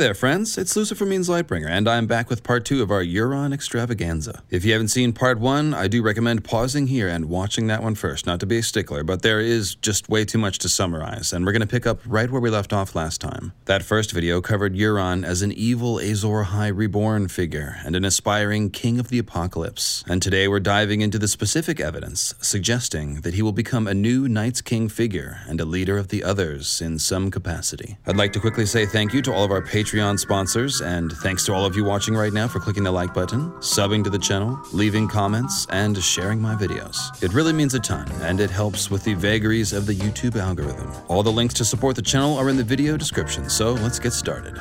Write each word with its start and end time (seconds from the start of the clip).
there, 0.00 0.14
friends. 0.14 0.56
It's 0.56 0.74
Lucifer 0.76 1.04
Means 1.04 1.28
Lightbringer, 1.28 1.68
and 1.68 1.86
I'm 1.86 2.06
back 2.06 2.30
with 2.30 2.42
part 2.42 2.64
two 2.64 2.82
of 2.82 2.90
our 2.90 3.02
Euron 3.04 3.52
extravaganza. 3.52 4.42
If 4.48 4.64
you 4.64 4.72
haven't 4.72 4.88
seen 4.88 5.12
part 5.12 5.38
one, 5.38 5.74
I 5.74 5.88
do 5.88 6.02
recommend 6.02 6.42
pausing 6.42 6.86
here 6.86 7.06
and 7.06 7.26
watching 7.26 7.66
that 7.66 7.82
one 7.82 7.94
first. 7.94 8.24
Not 8.24 8.40
to 8.40 8.46
be 8.46 8.56
a 8.56 8.62
stickler, 8.62 9.04
but 9.04 9.20
there 9.20 9.40
is 9.40 9.74
just 9.74 10.08
way 10.08 10.24
too 10.24 10.38
much 10.38 10.58
to 10.60 10.70
summarize, 10.70 11.34
and 11.34 11.44
we're 11.44 11.52
going 11.52 11.60
to 11.60 11.68
pick 11.68 11.86
up 11.86 12.00
right 12.06 12.30
where 12.30 12.40
we 12.40 12.48
left 12.48 12.72
off 12.72 12.94
last 12.94 13.20
time. 13.20 13.52
That 13.66 13.82
first 13.82 14.12
video 14.12 14.40
covered 14.40 14.74
Euron 14.74 15.22
as 15.22 15.42
an 15.42 15.52
evil 15.52 15.98
Azor 15.98 16.44
Ahai 16.44 16.74
reborn 16.74 17.28
figure 17.28 17.76
and 17.84 17.94
an 17.94 18.06
aspiring 18.06 18.70
king 18.70 18.98
of 18.98 19.08
the 19.08 19.18
apocalypse. 19.18 20.02
And 20.08 20.22
today 20.22 20.48
we're 20.48 20.60
diving 20.60 21.02
into 21.02 21.18
the 21.18 21.28
specific 21.28 21.78
evidence 21.78 22.34
suggesting 22.40 23.20
that 23.20 23.34
he 23.34 23.42
will 23.42 23.52
become 23.52 23.86
a 23.86 23.92
new 23.92 24.30
Night's 24.30 24.62
King 24.62 24.88
figure 24.88 25.40
and 25.46 25.60
a 25.60 25.66
leader 25.66 25.98
of 25.98 26.08
the 26.08 26.24
others 26.24 26.80
in 26.80 26.98
some 26.98 27.30
capacity. 27.30 27.98
I'd 28.06 28.16
like 28.16 28.32
to 28.32 28.40
quickly 28.40 28.64
say 28.64 28.86
thank 28.86 29.12
you 29.12 29.20
to 29.20 29.30
all 29.34 29.44
of 29.44 29.50
our 29.50 29.60
Patreon 29.90 30.20
sponsors, 30.20 30.80
and 30.82 31.10
thanks 31.14 31.44
to 31.44 31.52
all 31.52 31.64
of 31.64 31.74
you 31.74 31.82
watching 31.82 32.14
right 32.14 32.32
now 32.32 32.46
for 32.46 32.60
clicking 32.60 32.84
the 32.84 32.92
like 32.92 33.12
button, 33.12 33.50
subbing 33.58 34.04
to 34.04 34.10
the 34.10 34.18
channel, 34.18 34.56
leaving 34.72 35.08
comments, 35.08 35.66
and 35.70 36.00
sharing 36.00 36.40
my 36.40 36.54
videos. 36.54 37.20
It 37.24 37.32
really 37.32 37.52
means 37.52 37.74
a 37.74 37.80
ton, 37.80 38.08
and 38.22 38.38
it 38.38 38.50
helps 38.50 38.88
with 38.88 39.02
the 39.02 39.14
vagaries 39.14 39.72
of 39.72 39.86
the 39.86 39.94
YouTube 39.94 40.36
algorithm. 40.36 40.92
All 41.08 41.24
the 41.24 41.32
links 41.32 41.54
to 41.54 41.64
support 41.64 41.96
the 41.96 42.02
channel 42.02 42.36
are 42.36 42.48
in 42.48 42.56
the 42.56 42.62
video 42.62 42.96
description, 42.96 43.50
so 43.50 43.72
let's 43.72 43.98
get 43.98 44.12
started. 44.12 44.56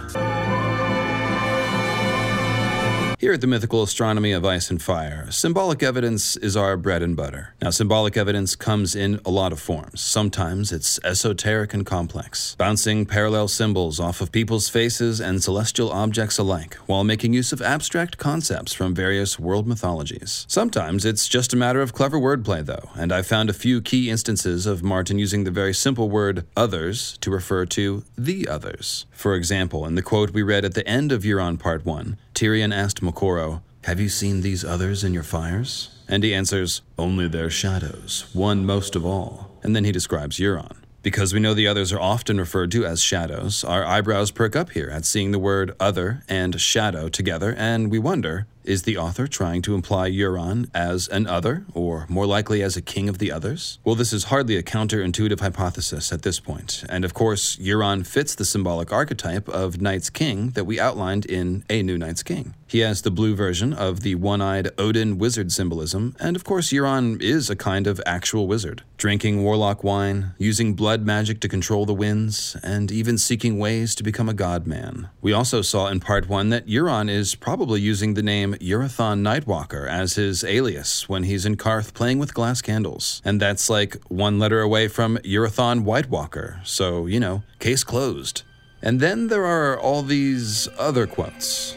Here 3.19 3.33
at 3.33 3.41
the 3.41 3.47
Mythical 3.47 3.83
Astronomy 3.83 4.31
of 4.31 4.45
Ice 4.45 4.69
and 4.69 4.81
Fire, 4.81 5.29
symbolic 5.29 5.83
evidence 5.83 6.37
is 6.37 6.55
our 6.55 6.77
bread 6.77 7.03
and 7.03 7.17
butter. 7.17 7.53
Now, 7.61 7.69
symbolic 7.69 8.15
evidence 8.15 8.55
comes 8.55 8.95
in 8.95 9.19
a 9.25 9.29
lot 9.29 9.51
of 9.51 9.59
forms. 9.59 9.99
Sometimes 9.99 10.71
it's 10.71 11.01
esoteric 11.03 11.73
and 11.73 11.85
complex, 11.85 12.55
bouncing 12.57 13.05
parallel 13.05 13.49
symbols 13.49 13.99
off 13.99 14.21
of 14.21 14.31
people's 14.31 14.69
faces 14.69 15.19
and 15.19 15.43
celestial 15.43 15.91
objects 15.91 16.37
alike, 16.37 16.75
while 16.85 17.03
making 17.03 17.33
use 17.33 17.51
of 17.51 17.61
abstract 17.61 18.17
concepts 18.17 18.71
from 18.71 18.95
various 18.95 19.37
world 19.37 19.67
mythologies. 19.67 20.45
Sometimes 20.47 21.03
it's 21.03 21.27
just 21.27 21.51
a 21.51 21.57
matter 21.57 21.81
of 21.81 21.91
clever 21.91 22.17
wordplay, 22.17 22.65
though, 22.65 22.89
and 22.95 23.11
I've 23.11 23.27
found 23.27 23.49
a 23.49 23.53
few 23.53 23.81
key 23.81 24.09
instances 24.09 24.65
of 24.65 24.81
Martin 24.81 25.19
using 25.19 25.43
the 25.43 25.51
very 25.51 25.73
simple 25.73 26.09
word 26.09 26.45
others 26.55 27.17
to 27.19 27.29
refer 27.29 27.65
to 27.65 28.05
the 28.17 28.47
others. 28.47 29.07
For 29.11 29.35
example, 29.35 29.85
in 29.85 29.95
the 29.95 30.01
quote 30.01 30.31
we 30.31 30.41
read 30.41 30.63
at 30.63 30.73
the 30.73 30.87
end 30.87 31.11
of 31.11 31.23
Euron 31.23 31.59
Part 31.59 31.85
1, 31.85 32.17
Tyrion 32.39 32.73
asked 32.73 33.01
Moqorro, 33.01 33.59
Have 33.83 33.99
you 33.99 34.07
seen 34.07 34.39
these 34.39 34.63
others 34.63 35.03
in 35.03 35.13
your 35.13 35.23
fires? 35.23 35.89
And 36.07 36.23
he 36.23 36.33
answers, 36.33 36.81
Only 36.97 37.27
their 37.27 37.49
shadows, 37.49 38.27
one 38.31 38.65
most 38.65 38.95
of 38.95 39.05
all. 39.05 39.51
And 39.61 39.75
then 39.75 39.83
he 39.83 39.91
describes 39.91 40.37
Euron. 40.37 40.77
Because 41.03 41.33
we 41.33 41.41
know 41.41 41.53
the 41.53 41.67
others 41.67 41.91
are 41.91 41.99
often 41.99 42.37
referred 42.37 42.71
to 42.71 42.85
as 42.85 43.03
shadows, 43.03 43.65
our 43.65 43.83
eyebrows 43.83 44.31
perk 44.31 44.55
up 44.55 44.69
here 44.69 44.89
at 44.89 45.03
seeing 45.03 45.31
the 45.31 45.37
word 45.37 45.75
other 45.81 46.23
and 46.29 46.61
shadow 46.61 47.09
together, 47.09 47.53
and 47.57 47.91
we 47.91 47.99
wonder 47.99 48.47
is 48.63 48.83
the 48.83 48.97
author 48.97 49.27
trying 49.27 49.61
to 49.63 49.75
imply 49.75 50.09
Euron 50.09 50.69
as 50.73 51.07
an 51.07 51.27
other, 51.27 51.65
or 51.73 52.05
more 52.09 52.25
likely 52.25 52.61
as 52.61 52.77
a 52.77 52.81
king 52.81 53.09
of 53.09 53.17
the 53.17 53.31
others? 53.31 53.79
Well, 53.83 53.95
this 53.95 54.13
is 54.13 54.25
hardly 54.25 54.55
a 54.55 54.63
counterintuitive 54.63 55.39
hypothesis 55.39 56.11
at 56.11 56.21
this 56.21 56.39
point, 56.39 56.83
and 56.89 57.03
of 57.05 57.13
course, 57.13 57.55
Euron 57.57 58.05
fits 58.05 58.35
the 58.35 58.45
symbolic 58.45 58.91
archetype 58.91 59.47
of 59.49 59.81
Night's 59.81 60.09
King 60.09 60.51
that 60.51 60.65
we 60.65 60.79
outlined 60.79 61.25
in 61.25 61.63
A 61.69 61.81
New 61.83 61.97
Night's 61.97 62.23
King. 62.23 62.53
He 62.67 62.79
has 62.79 63.01
the 63.01 63.09
blue 63.09 63.35
version 63.35 63.73
of 63.73 64.01
the 64.01 64.13
one 64.13 64.41
eyed 64.41 64.69
Odin 64.77 65.17
wizard 65.17 65.51
symbolism, 65.51 66.15
and 66.19 66.35
of 66.35 66.43
course, 66.43 66.69
Euron 66.69 67.19
is 67.19 67.49
a 67.49 67.55
kind 67.55 67.87
of 67.87 67.99
actual 68.05 68.45
wizard, 68.45 68.83
drinking 68.97 69.41
warlock 69.43 69.83
wine, 69.83 70.33
using 70.37 70.75
blood 70.75 71.03
magic 71.03 71.39
to 71.39 71.47
control 71.47 71.87
the 71.87 71.95
winds, 71.95 72.55
and 72.61 72.91
even 72.91 73.17
seeking 73.17 73.57
ways 73.57 73.95
to 73.95 74.03
become 74.03 74.29
a 74.29 74.35
god 74.35 74.67
man. 74.67 75.09
We 75.19 75.33
also 75.33 75.63
saw 75.63 75.87
in 75.87 75.99
part 75.99 76.29
one 76.29 76.49
that 76.49 76.67
Euron 76.67 77.09
is 77.09 77.33
probably 77.33 77.81
using 77.81 78.13
the 78.13 78.21
name 78.21 78.48
Urrathon 78.53 79.21
Nightwalker 79.21 79.87
as 79.87 80.15
his 80.15 80.43
alias 80.43 81.07
when 81.07 81.23
he's 81.23 81.45
in 81.45 81.57
Qarth 81.57 81.93
playing 81.93 82.19
with 82.19 82.33
glass 82.33 82.61
candles. 82.61 83.21
And 83.25 83.39
that's 83.39 83.69
like 83.69 83.97
one 84.07 84.39
letter 84.39 84.61
away 84.61 84.87
from 84.87 85.17
Urrathon 85.17 85.83
Whitewalker, 85.83 86.65
so, 86.65 87.05
you 87.05 87.19
know, 87.19 87.43
case 87.59 87.83
closed. 87.83 88.43
And 88.81 88.99
then 88.99 89.27
there 89.27 89.45
are 89.45 89.77
all 89.77 90.03
these 90.03 90.67
other 90.77 91.05
quotes. 91.05 91.75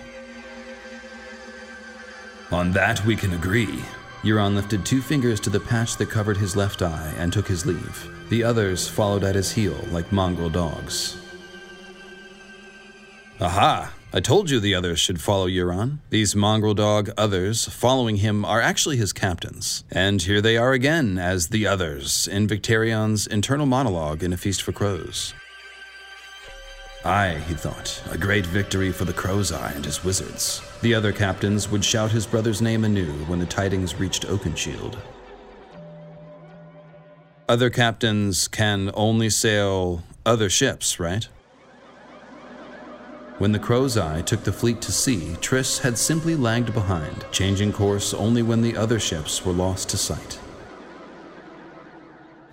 On 2.50 2.72
that 2.72 3.04
we 3.04 3.16
can 3.16 3.32
agree. 3.32 3.82
Euron 4.22 4.54
lifted 4.54 4.86
two 4.86 5.02
fingers 5.02 5.40
to 5.40 5.50
the 5.50 5.58
patch 5.58 5.96
that 5.96 6.10
covered 6.10 6.36
his 6.36 6.54
left 6.54 6.82
eye 6.82 7.12
and 7.18 7.32
took 7.32 7.48
his 7.48 7.66
leave. 7.66 8.08
The 8.28 8.44
others 8.44 8.86
followed 8.86 9.24
at 9.24 9.34
his 9.34 9.52
heel 9.52 9.76
like 9.90 10.12
mongrel 10.12 10.50
dogs. 10.50 11.16
Aha! 13.40 13.92
I 14.14 14.20
told 14.20 14.50
you 14.50 14.60
the 14.60 14.74
others 14.74 15.00
should 15.00 15.22
follow 15.22 15.48
Euron. 15.48 16.00
These 16.10 16.36
mongrel 16.36 16.74
dog 16.74 17.10
others 17.16 17.64
following 17.64 18.16
him 18.16 18.44
are 18.44 18.60
actually 18.60 18.98
his 18.98 19.10
captains. 19.10 19.84
And 19.90 20.20
here 20.20 20.42
they 20.42 20.58
are 20.58 20.74
again 20.74 21.16
as 21.16 21.48
the 21.48 21.66
others 21.66 22.28
in 22.28 22.46
Victarion's 22.46 23.26
internal 23.26 23.64
monologue 23.64 24.22
in 24.22 24.34
A 24.34 24.36
Feast 24.36 24.60
for 24.62 24.72
Crows. 24.72 25.32
Aye, 27.06 27.42
he 27.48 27.54
thought, 27.54 28.02
a 28.10 28.18
great 28.18 28.44
victory 28.44 28.92
for 28.92 29.06
the 29.06 29.14
Crow's 29.14 29.50
Eye 29.50 29.72
and 29.74 29.84
his 29.84 30.04
wizards. 30.04 30.60
The 30.82 30.94
other 30.94 31.12
captains 31.12 31.70
would 31.70 31.82
shout 31.82 32.10
his 32.10 32.26
brother's 32.26 32.60
name 32.60 32.84
anew 32.84 33.12
when 33.24 33.38
the 33.38 33.46
tidings 33.46 33.98
reached 33.98 34.26
Oakenshield. 34.26 34.98
Other 37.48 37.70
captains 37.70 38.46
can 38.46 38.90
only 38.92 39.30
sail 39.30 40.02
other 40.26 40.50
ships, 40.50 41.00
right? 41.00 41.26
When 43.42 43.50
the 43.50 43.58
Crow's 43.58 43.96
Eye 43.96 44.22
took 44.22 44.44
the 44.44 44.52
fleet 44.52 44.80
to 44.82 44.92
sea, 44.92 45.36
Tris 45.40 45.80
had 45.80 45.98
simply 45.98 46.36
lagged 46.36 46.72
behind, 46.72 47.24
changing 47.32 47.72
course 47.72 48.14
only 48.14 48.40
when 48.40 48.62
the 48.62 48.76
other 48.76 49.00
ships 49.00 49.44
were 49.44 49.52
lost 49.52 49.88
to 49.88 49.96
sight. 49.96 50.38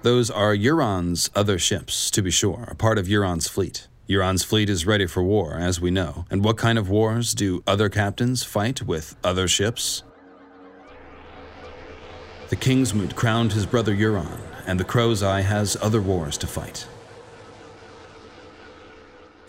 Those 0.01 0.31
are 0.31 0.55
Euron's 0.55 1.29
other 1.35 1.59
ships, 1.59 2.09
to 2.09 2.23
be 2.23 2.31
sure, 2.31 2.67
a 2.71 2.73
part 2.73 2.97
of 2.97 3.05
Euron's 3.05 3.47
fleet. 3.47 3.87
Euron's 4.07 4.43
fleet 4.43 4.67
is 4.67 4.87
ready 4.87 5.05
for 5.05 5.21
war, 5.21 5.59
as 5.59 5.79
we 5.79 5.91
know. 5.91 6.25
And 6.31 6.43
what 6.43 6.57
kind 6.57 6.79
of 6.79 6.89
wars 6.89 7.35
do 7.35 7.61
other 7.67 7.89
captains 7.89 8.41
fight 8.41 8.81
with 8.81 9.15
other 9.23 9.47
ships? 9.47 10.01
The 12.47 12.55
Kingsmoot 12.55 13.15
crowned 13.15 13.53
his 13.53 13.67
brother 13.67 13.95
Euron, 13.95 14.39
and 14.65 14.79
the 14.79 14.85
Crow's 14.85 15.21
Eye 15.21 15.41
has 15.41 15.77
other 15.83 16.01
wars 16.01 16.35
to 16.39 16.47
fight. 16.47 16.87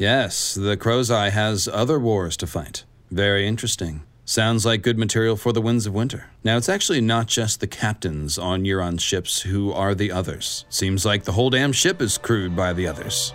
Yes, 0.00 0.54
the 0.54 0.78
Crow's 0.78 1.10
Eye 1.10 1.28
has 1.28 1.68
other 1.68 1.98
wars 1.98 2.34
to 2.38 2.46
fight. 2.46 2.84
Very 3.10 3.46
interesting. 3.46 4.02
Sounds 4.24 4.64
like 4.64 4.80
good 4.80 4.98
material 4.98 5.36
for 5.36 5.52
the 5.52 5.60
Winds 5.60 5.84
of 5.84 5.92
Winter. 5.92 6.30
Now, 6.42 6.56
it's 6.56 6.70
actually 6.70 7.02
not 7.02 7.26
just 7.26 7.60
the 7.60 7.66
captains 7.66 8.38
on 8.38 8.64
Euron's 8.64 9.02
ships 9.02 9.42
who 9.42 9.70
are 9.74 9.94
the 9.94 10.10
others. 10.10 10.64
Seems 10.70 11.04
like 11.04 11.24
the 11.24 11.32
whole 11.32 11.50
damn 11.50 11.72
ship 11.72 12.00
is 12.00 12.16
crewed 12.16 12.56
by 12.56 12.72
the 12.72 12.86
others. 12.86 13.34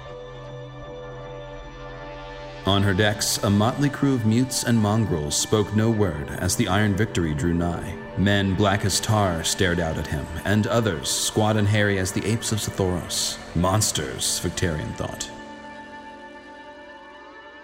On 2.65 2.81
her 2.81 2.95
decks, 2.95 3.37
a 3.43 3.49
motley 3.51 3.91
crew 3.91 4.15
of 4.15 4.25
mutes 4.25 4.63
and 4.63 4.75
mongrels 4.75 5.37
spoke 5.37 5.75
no 5.75 5.91
word 5.91 6.31
as 6.31 6.55
the 6.55 6.67
Iron 6.67 6.95
Victory 6.95 7.35
drew 7.35 7.53
nigh. 7.53 7.95
Men 8.17 8.55
black 8.55 8.85
as 8.85 8.99
tar 8.99 9.43
stared 9.43 9.79
out 9.79 9.99
at 9.99 10.07
him, 10.07 10.25
and 10.45 10.65
others 10.65 11.09
squat 11.09 11.57
and 11.57 11.67
hairy 11.67 11.99
as 11.99 12.11
the 12.11 12.25
apes 12.25 12.51
of 12.51 12.57
Sothoryos. 12.57 13.37
Monsters, 13.55 14.39
Victarion 14.39 14.95
thought. 14.95 15.29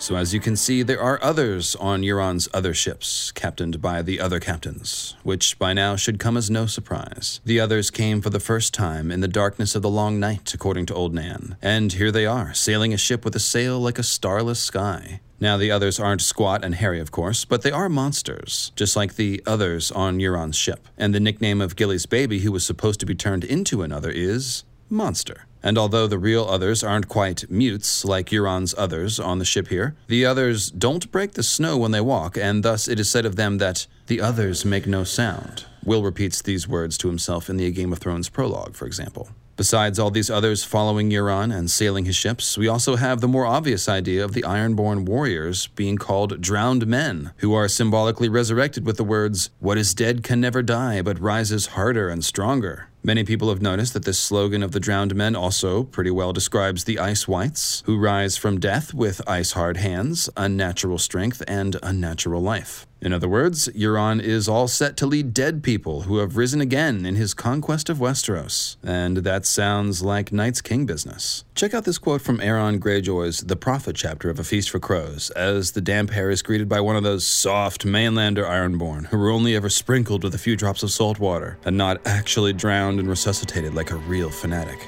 So, 0.01 0.15
as 0.15 0.33
you 0.33 0.39
can 0.39 0.55
see, 0.55 0.81
there 0.81 0.99
are 0.99 1.19
others 1.21 1.75
on 1.75 2.01
Euron's 2.01 2.49
other 2.55 2.73
ships, 2.73 3.31
captained 3.33 3.83
by 3.83 4.01
the 4.01 4.19
other 4.19 4.39
captains, 4.39 5.15
which 5.21 5.59
by 5.59 5.73
now 5.73 5.95
should 5.95 6.17
come 6.17 6.35
as 6.35 6.49
no 6.49 6.65
surprise. 6.65 7.39
The 7.45 7.59
others 7.59 7.91
came 7.91 8.19
for 8.19 8.31
the 8.31 8.39
first 8.39 8.73
time 8.73 9.11
in 9.11 9.19
the 9.21 9.27
darkness 9.27 9.75
of 9.75 9.83
the 9.83 9.91
long 9.91 10.19
night, 10.19 10.55
according 10.55 10.87
to 10.87 10.95
Old 10.95 11.13
Nan, 11.13 11.55
and 11.61 11.93
here 11.93 12.11
they 12.11 12.25
are, 12.25 12.51
sailing 12.51 12.95
a 12.95 12.97
ship 12.97 13.23
with 13.23 13.35
a 13.35 13.39
sail 13.39 13.79
like 13.79 13.99
a 13.99 14.03
starless 14.03 14.59
sky. 14.59 15.19
Now, 15.39 15.55
the 15.55 15.69
others 15.69 15.99
aren't 15.99 16.23
squat 16.23 16.65
and 16.65 16.73
hairy, 16.73 16.99
of 16.99 17.11
course, 17.11 17.45
but 17.45 17.61
they 17.61 17.71
are 17.71 17.87
monsters, 17.87 18.71
just 18.75 18.95
like 18.95 19.17
the 19.17 19.43
others 19.45 19.91
on 19.91 20.17
Euron's 20.17 20.57
ship. 20.57 20.87
And 20.97 21.13
the 21.13 21.19
nickname 21.19 21.61
of 21.61 21.75
Gilly's 21.75 22.07
baby, 22.07 22.39
who 22.39 22.51
was 22.51 22.65
supposed 22.65 22.99
to 23.01 23.05
be 23.05 23.13
turned 23.13 23.43
into 23.43 23.83
another, 23.83 24.09
is 24.09 24.63
Monster. 24.89 25.45
And 25.63 25.77
although 25.77 26.07
the 26.07 26.17
real 26.17 26.45
others 26.45 26.83
aren't 26.83 27.07
quite 27.07 27.49
mutes 27.49 28.03
like 28.03 28.29
Euron's 28.29 28.73
others 28.77 29.19
on 29.19 29.39
the 29.39 29.45
ship 29.45 29.67
here, 29.67 29.95
the 30.07 30.25
others 30.25 30.71
don't 30.71 31.11
break 31.11 31.33
the 31.33 31.43
snow 31.43 31.77
when 31.77 31.91
they 31.91 32.01
walk, 32.01 32.37
and 32.37 32.63
thus 32.63 32.87
it 32.87 32.99
is 32.99 33.09
said 33.09 33.25
of 33.25 33.35
them 33.35 33.57
that 33.59 33.87
the 34.07 34.21
others 34.21 34.65
make 34.65 34.87
no 34.87 35.03
sound. 35.03 35.65
Will 35.83 36.03
repeats 36.03 36.41
these 36.41 36.67
words 36.67 36.97
to 36.99 37.07
himself 37.07 37.49
in 37.49 37.57
the 37.57 37.71
Game 37.71 37.91
of 37.91 37.99
Thrones 37.99 38.29
prologue, 38.29 38.75
for 38.75 38.85
example. 38.85 39.29
Besides 39.57 39.99
all 39.99 40.09
these 40.09 40.29
others 40.31 40.63
following 40.63 41.11
Euron 41.11 41.55
and 41.55 41.69
sailing 41.69 42.05
his 42.05 42.15
ships, 42.15 42.57
we 42.57 42.67
also 42.67 42.95
have 42.95 43.21
the 43.21 43.27
more 43.27 43.45
obvious 43.45 43.87
idea 43.87 44.23
of 44.23 44.33
the 44.33 44.41
Ironborn 44.41 45.05
warriors 45.05 45.67
being 45.67 45.97
called 45.97 46.41
drowned 46.41 46.87
men, 46.87 47.31
who 47.37 47.53
are 47.53 47.67
symbolically 47.67 48.29
resurrected 48.29 48.85
with 48.85 48.97
the 48.97 49.03
words, 49.03 49.51
What 49.59 49.77
is 49.77 49.93
dead 49.93 50.23
can 50.23 50.41
never 50.41 50.63
die, 50.63 51.01
but 51.01 51.19
rises 51.19 51.67
harder 51.67 52.09
and 52.09 52.25
stronger. 52.25 52.87
Many 53.03 53.23
people 53.23 53.49
have 53.49 53.63
noticed 53.63 53.93
that 53.93 54.05
this 54.05 54.19
slogan 54.19 54.61
of 54.61 54.73
the 54.73 54.79
drowned 54.79 55.15
men 55.15 55.35
also 55.35 55.83
pretty 55.83 56.11
well 56.11 56.33
describes 56.33 56.83
the 56.83 56.99
ice 56.99 57.27
whites, 57.27 57.81
who 57.87 57.97
rise 57.97 58.37
from 58.37 58.59
death 58.59 58.93
with 58.93 59.27
ice 59.27 59.53
hard 59.53 59.77
hands, 59.77 60.29
unnatural 60.37 60.99
strength, 60.99 61.41
and 61.47 61.77
unnatural 61.81 62.43
life. 62.43 62.85
In 63.01 63.13
other 63.13 63.27
words, 63.27 63.67
Euron 63.69 64.21
is 64.21 64.47
all 64.47 64.67
set 64.67 64.95
to 64.97 65.07
lead 65.07 65.33
dead 65.33 65.63
people 65.63 66.03
who 66.03 66.17
have 66.17 66.37
risen 66.37 66.61
again 66.61 67.03
in 67.03 67.15
his 67.15 67.33
conquest 67.33 67.89
of 67.89 67.97
Westeros. 67.97 68.77
And 68.83 69.17
that 69.17 69.47
sounds 69.47 70.03
like 70.03 70.31
Night's 70.31 70.61
King 70.61 70.85
business. 70.85 71.43
Check 71.55 71.73
out 71.73 71.83
this 71.83 71.97
quote 71.97 72.21
from 72.21 72.39
Aeron 72.39 72.79
Greyjoy's 72.79 73.39
The 73.39 73.55
Prophet 73.55 73.95
chapter 73.95 74.29
of 74.29 74.37
A 74.37 74.43
Feast 74.43 74.69
for 74.69 74.79
Crows, 74.79 75.31
as 75.31 75.71
the 75.71 75.81
damp 75.81 76.11
hair 76.11 76.29
is 76.29 76.43
greeted 76.43 76.69
by 76.69 76.79
one 76.79 76.95
of 76.95 77.01
those 77.01 77.25
soft 77.25 77.85
mainlander 77.85 78.45
Ironborn 78.45 79.07
who 79.07 79.17
were 79.17 79.31
only 79.31 79.55
ever 79.55 79.69
sprinkled 79.69 80.23
with 80.23 80.35
a 80.35 80.39
few 80.39 80.55
drops 80.55 80.83
of 80.83 80.91
salt 80.91 81.17
water 81.17 81.57
and 81.65 81.75
not 81.75 81.99
actually 82.05 82.53
drowned 82.53 82.99
and 82.99 83.09
resuscitated 83.09 83.73
like 83.73 83.89
a 83.89 83.97
real 83.97 84.29
fanatic. 84.29 84.87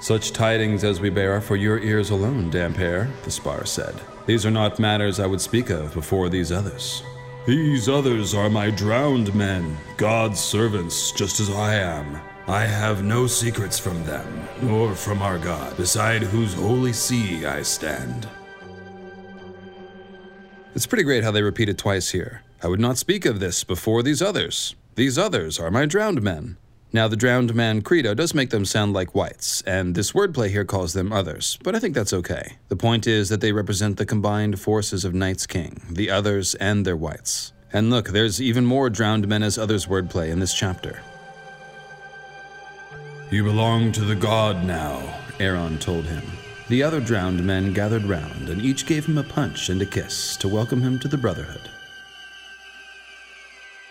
Such 0.00 0.32
tidings 0.32 0.84
as 0.84 1.00
we 1.00 1.08
bear 1.08 1.34
are 1.36 1.40
for 1.40 1.56
your 1.56 1.78
ears 1.78 2.10
alone, 2.10 2.50
damp 2.50 2.76
hair, 2.76 3.10
the 3.24 3.30
Sparr 3.30 3.66
said. 3.66 3.94
These 4.30 4.46
are 4.46 4.50
not 4.52 4.78
matters 4.78 5.18
I 5.18 5.26
would 5.26 5.40
speak 5.40 5.70
of 5.70 5.92
before 5.92 6.28
these 6.28 6.52
others. 6.52 7.02
These 7.48 7.88
others 7.88 8.32
are 8.32 8.48
my 8.48 8.70
drowned 8.70 9.34
men, 9.34 9.76
God's 9.96 10.38
servants, 10.38 11.10
just 11.10 11.40
as 11.40 11.50
I 11.50 11.74
am. 11.74 12.16
I 12.46 12.60
have 12.60 13.02
no 13.02 13.26
secrets 13.26 13.76
from 13.76 14.04
them, 14.04 14.48
nor 14.62 14.94
from 14.94 15.20
our 15.20 15.36
God, 15.36 15.76
beside 15.76 16.22
whose 16.22 16.54
holy 16.54 16.92
sea 16.92 17.44
I 17.44 17.62
stand. 17.62 18.28
It's 20.76 20.86
pretty 20.86 21.02
great 21.02 21.24
how 21.24 21.32
they 21.32 21.42
repeat 21.42 21.68
it 21.68 21.78
twice 21.78 22.10
here. 22.10 22.42
I 22.62 22.68
would 22.68 22.78
not 22.78 22.98
speak 22.98 23.26
of 23.26 23.40
this 23.40 23.64
before 23.64 24.04
these 24.04 24.22
others. 24.22 24.76
These 24.94 25.18
others 25.18 25.58
are 25.58 25.72
my 25.72 25.86
drowned 25.86 26.22
men. 26.22 26.56
Now, 26.92 27.06
the 27.06 27.16
drowned 27.16 27.54
man 27.54 27.82
credo 27.82 28.14
does 28.14 28.34
make 28.34 28.50
them 28.50 28.64
sound 28.64 28.94
like 28.94 29.14
whites, 29.14 29.62
and 29.62 29.94
this 29.94 30.10
wordplay 30.10 30.48
here 30.50 30.64
calls 30.64 30.92
them 30.92 31.12
others, 31.12 31.56
but 31.62 31.76
I 31.76 31.78
think 31.78 31.94
that's 31.94 32.12
okay. 32.12 32.56
The 32.68 32.74
point 32.74 33.06
is 33.06 33.28
that 33.28 33.40
they 33.40 33.52
represent 33.52 33.96
the 33.96 34.04
combined 34.04 34.58
forces 34.58 35.04
of 35.04 35.14
Night's 35.14 35.46
King, 35.46 35.82
the 35.88 36.10
others, 36.10 36.56
and 36.56 36.84
their 36.84 36.96
whites. 36.96 37.52
And 37.72 37.90
look, 37.90 38.08
there's 38.08 38.42
even 38.42 38.66
more 38.66 38.90
drowned 38.90 39.28
men 39.28 39.44
as 39.44 39.56
others 39.56 39.86
wordplay 39.86 40.30
in 40.30 40.40
this 40.40 40.52
chapter. 40.52 41.00
You 43.30 43.44
belong 43.44 43.92
to 43.92 44.00
the 44.00 44.16
god 44.16 44.64
now, 44.64 45.20
Aeron 45.38 45.78
told 45.78 46.06
him. 46.06 46.24
The 46.68 46.82
other 46.82 47.00
drowned 47.00 47.44
men 47.44 47.72
gathered 47.72 48.02
round, 48.02 48.48
and 48.48 48.60
each 48.60 48.86
gave 48.86 49.06
him 49.06 49.18
a 49.18 49.22
punch 49.22 49.68
and 49.68 49.80
a 49.80 49.86
kiss 49.86 50.36
to 50.38 50.48
welcome 50.48 50.82
him 50.82 50.98
to 50.98 51.08
the 51.08 51.16
Brotherhood. 51.16 51.70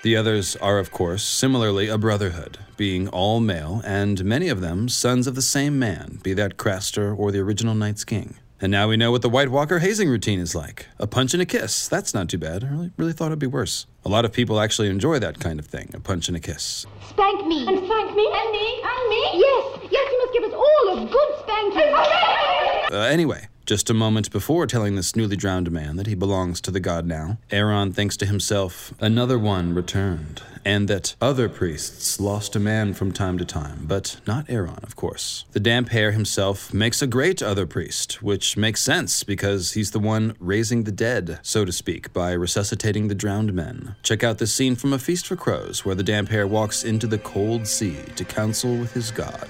The 0.02 0.16
others 0.16 0.56
are, 0.58 0.80
of 0.80 0.92
course, 0.92 1.24
similarly 1.24 1.90
a 1.90 1.98
brotherhood, 1.98 2.58
being 2.78 3.10
all 3.10 3.42
male, 3.42 3.82
and 3.84 4.24
many 4.24 4.48
of 4.48 4.62
them 4.62 4.88
sons 4.88 5.28
of 5.28 5.36
the 5.36 5.42
same 5.42 5.78
man, 5.78 6.22
be 6.24 6.34
that 6.36 6.56
Craster 6.56 7.14
or 7.18 7.34
the 7.34 7.40
original 7.40 7.76
Night's 7.76 8.06
King. 8.06 8.38
And 8.62 8.72
now 8.72 8.88
we 8.88 8.96
know 8.96 9.12
what 9.12 9.24
the 9.24 9.30
White 9.30 9.50
Walker 9.50 9.80
hazing 9.80 10.08
routine 10.10 10.40
is 10.40 10.56
like. 10.56 10.88
A 11.00 11.08
punch 11.08 11.34
and 11.34 11.42
a 11.42 11.46
kiss. 11.46 11.90
That's 11.90 12.14
not 12.14 12.30
too 12.30 12.38
bad. 12.38 12.64
I 12.64 12.68
really, 12.68 12.92
really 12.96 13.12
thought 13.14 13.28
it'd 13.28 13.40
be 13.40 13.48
worse. 13.48 13.88
A 14.06 14.10
lot 14.10 14.24
of 14.24 14.32
people 14.32 14.62
actually 14.62 14.88
enjoy 14.90 15.20
that 15.20 15.40
kind 15.42 15.60
of 15.60 15.66
thing, 15.66 15.92
a 15.94 16.00
punch 16.00 16.30
and 16.30 16.38
a 16.38 16.40
kiss. 16.40 16.86
Spank 17.10 17.46
me. 17.46 17.68
And 17.68 17.86
spank 17.86 18.16
me. 18.16 18.26
And 18.34 18.52
me. 18.52 18.82
And 18.82 19.10
me. 19.10 19.22
Yes, 19.34 19.80
yes, 19.92 20.12
you 20.12 20.20
must 20.20 20.34
give 20.34 20.44
us 20.44 20.54
all 20.54 20.98
a 20.98 21.10
good 21.12 21.40
spanking. 21.42 21.96
Uh, 22.92 23.02
anyway, 23.02 23.48
just 23.70 23.92
a 23.92 23.94
moment 23.94 24.32
before 24.32 24.66
telling 24.66 24.96
this 24.96 25.16
newly 25.16 25.36
drowned 25.36 25.70
man 25.70 25.96
that 25.96 26.08
he 26.08 26.16
belongs 26.16 26.60
to 26.60 26.72
the 26.72 26.80
god 26.80 27.06
now, 27.06 27.38
Aeron 27.52 27.94
thinks 27.94 28.18
to 28.18 28.26
himself, 28.26 28.92
Another 29.00 29.38
one 29.38 29.76
returned, 29.76 30.42
and 30.66 30.88
that 30.88 31.14
other 31.22 31.48
priests 31.48 32.20
lost 32.20 32.56
a 32.56 32.60
man 32.60 32.96
from 32.96 33.12
time 33.12 33.38
to 33.38 33.46
time, 33.46 33.86
but 33.86 34.20
not 34.26 34.50
Aeron, 34.50 34.80
of 34.82 34.96
course. 34.96 35.46
The 35.52 35.60
damp 35.60 35.90
hair 35.90 36.14
himself 36.14 36.74
makes 36.74 37.04
a 37.04 37.06
great 37.06 37.44
other 37.44 37.68
priest, 37.68 38.24
which 38.24 38.58
makes 38.58 38.82
sense 38.82 39.22
because 39.24 39.74
he's 39.74 39.92
the 39.92 40.00
one 40.00 40.36
raising 40.40 40.86
the 40.86 40.92
dead, 40.92 41.38
so 41.44 41.64
to 41.64 41.72
speak, 41.72 42.12
by 42.12 42.32
resuscitating 42.32 43.08
the 43.08 43.14
drowned 43.14 43.54
men. 43.54 43.96
Check 44.02 44.24
out 44.24 44.40
this 44.40 44.52
scene 44.52 44.78
from 44.78 44.94
A 44.94 44.98
Feast 44.98 45.28
for 45.28 45.36
Crows, 45.36 45.86
where 45.86 45.94
the 45.94 46.02
damp 46.02 46.30
hair 46.30 46.48
walks 46.48 46.84
into 46.84 47.06
the 47.06 47.20
cold 47.20 47.68
sea 47.68 47.98
to 48.16 48.26
counsel 48.26 48.76
with 48.76 48.94
his 48.94 49.12
god. 49.12 49.48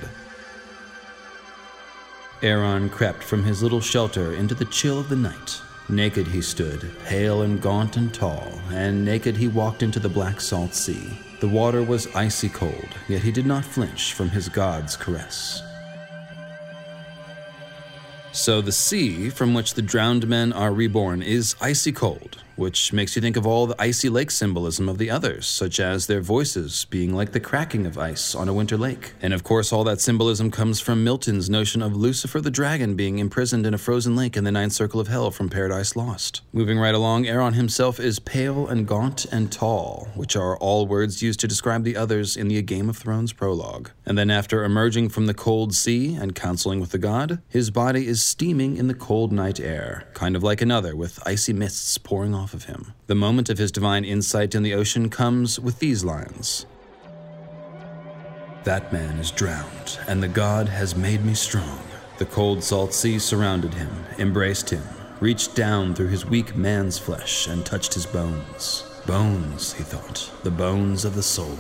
Aeron 2.42 2.90
crept 2.90 3.22
from 3.22 3.44
his 3.44 3.62
little 3.62 3.82
shelter 3.82 4.34
into 4.34 4.56
the 4.56 4.66
chill 4.66 4.98
of 4.98 5.10
the 5.10 5.16
night. 5.16 5.62
Naked 5.90 6.26
he 6.28 6.42
stood, 6.42 6.90
pale 7.06 7.42
and 7.42 7.62
gaunt 7.62 7.98
and 7.98 8.14
tall, 8.14 8.62
and 8.72 9.04
naked 9.04 9.36
he 9.36 9.50
walked 9.50 9.84
into 9.84 10.00
the 10.00 10.08
black 10.08 10.40
salt 10.40 10.74
sea. 10.74 11.20
The 11.42 11.50
water 11.50 11.84
was 11.84 12.08
icy 12.16 12.48
cold, 12.48 12.88
yet 13.10 13.24
he 13.24 13.32
did 13.32 13.46
not 13.46 13.66
flinch 13.66 14.14
from 14.14 14.30
his 14.30 14.48
god's 14.48 14.96
caress. 14.96 15.62
So 18.32 18.62
the 18.62 18.72
sea 18.72 19.30
from 19.30 19.54
which 19.54 19.74
the 19.74 19.82
drowned 19.82 20.28
men 20.28 20.54
are 20.54 20.72
reborn 20.72 21.22
is 21.22 21.56
icy 21.60 21.92
cold, 21.92 22.42
which 22.60 22.92
makes 22.92 23.16
you 23.16 23.22
think 23.22 23.38
of 23.38 23.48
all 23.48 23.66
the 23.66 23.82
icy 23.82 24.10
lake 24.10 24.30
symbolism 24.30 24.90
of 24.90 24.98
the 24.98 25.10
others, 25.10 25.48
such 25.48 25.80
as 25.80 26.06
their 26.06 26.22
voices 26.22 26.86
being 26.90 27.16
like 27.16 27.32
the 27.32 27.40
cracking 27.40 27.86
of 27.86 27.98
ice 27.98 28.36
on 28.36 28.50
a 28.50 28.54
winter 28.54 28.78
lake. 28.78 29.14
And 29.22 29.34
of 29.34 29.44
course, 29.44 29.72
all 29.72 29.86
that 29.86 30.02
symbolism 30.02 30.52
comes 30.52 30.82
from 30.82 31.04
Milton's 31.04 31.50
notion 31.50 31.82
of 31.82 31.96
Lucifer 31.96 32.42
the 32.42 32.52
dragon 32.52 32.96
being 32.96 33.18
imprisoned 33.18 33.66
in 33.66 33.74
a 33.74 33.78
frozen 33.78 34.16
lake 34.16 34.36
in 34.36 34.44
the 34.44 34.52
ninth 34.52 34.74
circle 34.74 35.00
of 35.00 35.08
hell 35.08 35.32
from 35.32 35.50
Paradise 35.50 35.96
Lost. 35.96 36.42
Moving 36.52 36.78
right 36.78 36.94
along, 36.94 37.26
Aeron 37.26 37.54
himself 37.54 38.00
is 38.00 38.20
pale 38.20 38.68
and 38.68 38.86
gaunt 38.86 39.26
and 39.32 39.52
tall, 39.52 40.10
which 40.14 40.36
are 40.36 40.58
all 40.58 40.86
words 40.86 41.22
used 41.22 41.40
to 41.40 41.48
describe 41.48 41.86
the 41.86 41.96
others 41.96 42.36
in 42.36 42.50
the 42.50 42.62
Game 42.62 42.90
of 42.90 42.98
Thrones 42.98 43.32
prologue. 43.32 43.92
And 44.06 44.18
then, 44.18 44.30
after 44.30 44.66
emerging 44.66 45.10
from 45.10 45.28
the 45.28 45.34
cold 45.34 45.74
sea 45.74 46.16
and 46.16 46.36
counseling 46.36 46.82
with 46.82 46.92
the 46.92 46.98
god, 46.98 47.42
his 47.48 47.72
body 47.72 48.06
is 48.06 48.22
steaming 48.22 48.76
in 48.76 48.88
the 48.88 48.94
cold 48.94 49.32
night 49.32 49.62
air, 49.62 50.10
kind 50.14 50.36
of 50.36 50.44
like 50.44 50.62
another 50.62 50.96
with 50.96 51.26
icy 51.26 51.54
mists 51.54 51.98
pouring 51.98 52.36
off 52.36 52.49
of 52.54 52.66
him. 52.66 52.94
The 53.08 53.16
moment 53.16 53.50
of 53.50 53.58
his 53.58 53.72
divine 53.72 54.06
insight 54.06 54.56
in 54.56 54.64
the 54.64 54.74
ocean 54.74 55.10
comes 55.10 55.60
with 55.60 55.80
these 55.80 56.04
lines 56.04 56.66
That 58.64 58.92
man 58.92 59.18
is 59.20 59.32
drowned, 59.32 60.00
and 60.08 60.22
the 60.22 60.28
god 60.28 60.68
has 60.70 60.96
made 60.96 61.24
me 61.26 61.34
strong. 61.34 61.80
The 62.18 62.26
cold 62.26 62.64
salt 62.64 62.94
sea 62.94 63.20
surrounded 63.20 63.74
him, 63.74 63.90
embraced 64.18 64.70
him, 64.70 64.84
reached 65.22 65.56
down 65.56 65.96
through 65.96 66.10
his 66.10 66.26
weak 66.26 66.56
man's 66.56 66.98
flesh, 66.98 67.48
and 67.48 67.66
touched 67.66 67.94
his 67.94 68.06
bones. 68.06 68.84
Bones, 69.06 69.74
he 69.74 69.84
thought, 69.84 70.30
the 70.44 70.52
bones 70.52 71.06
of 71.06 71.16
the 71.16 71.24
soul. 71.24 71.58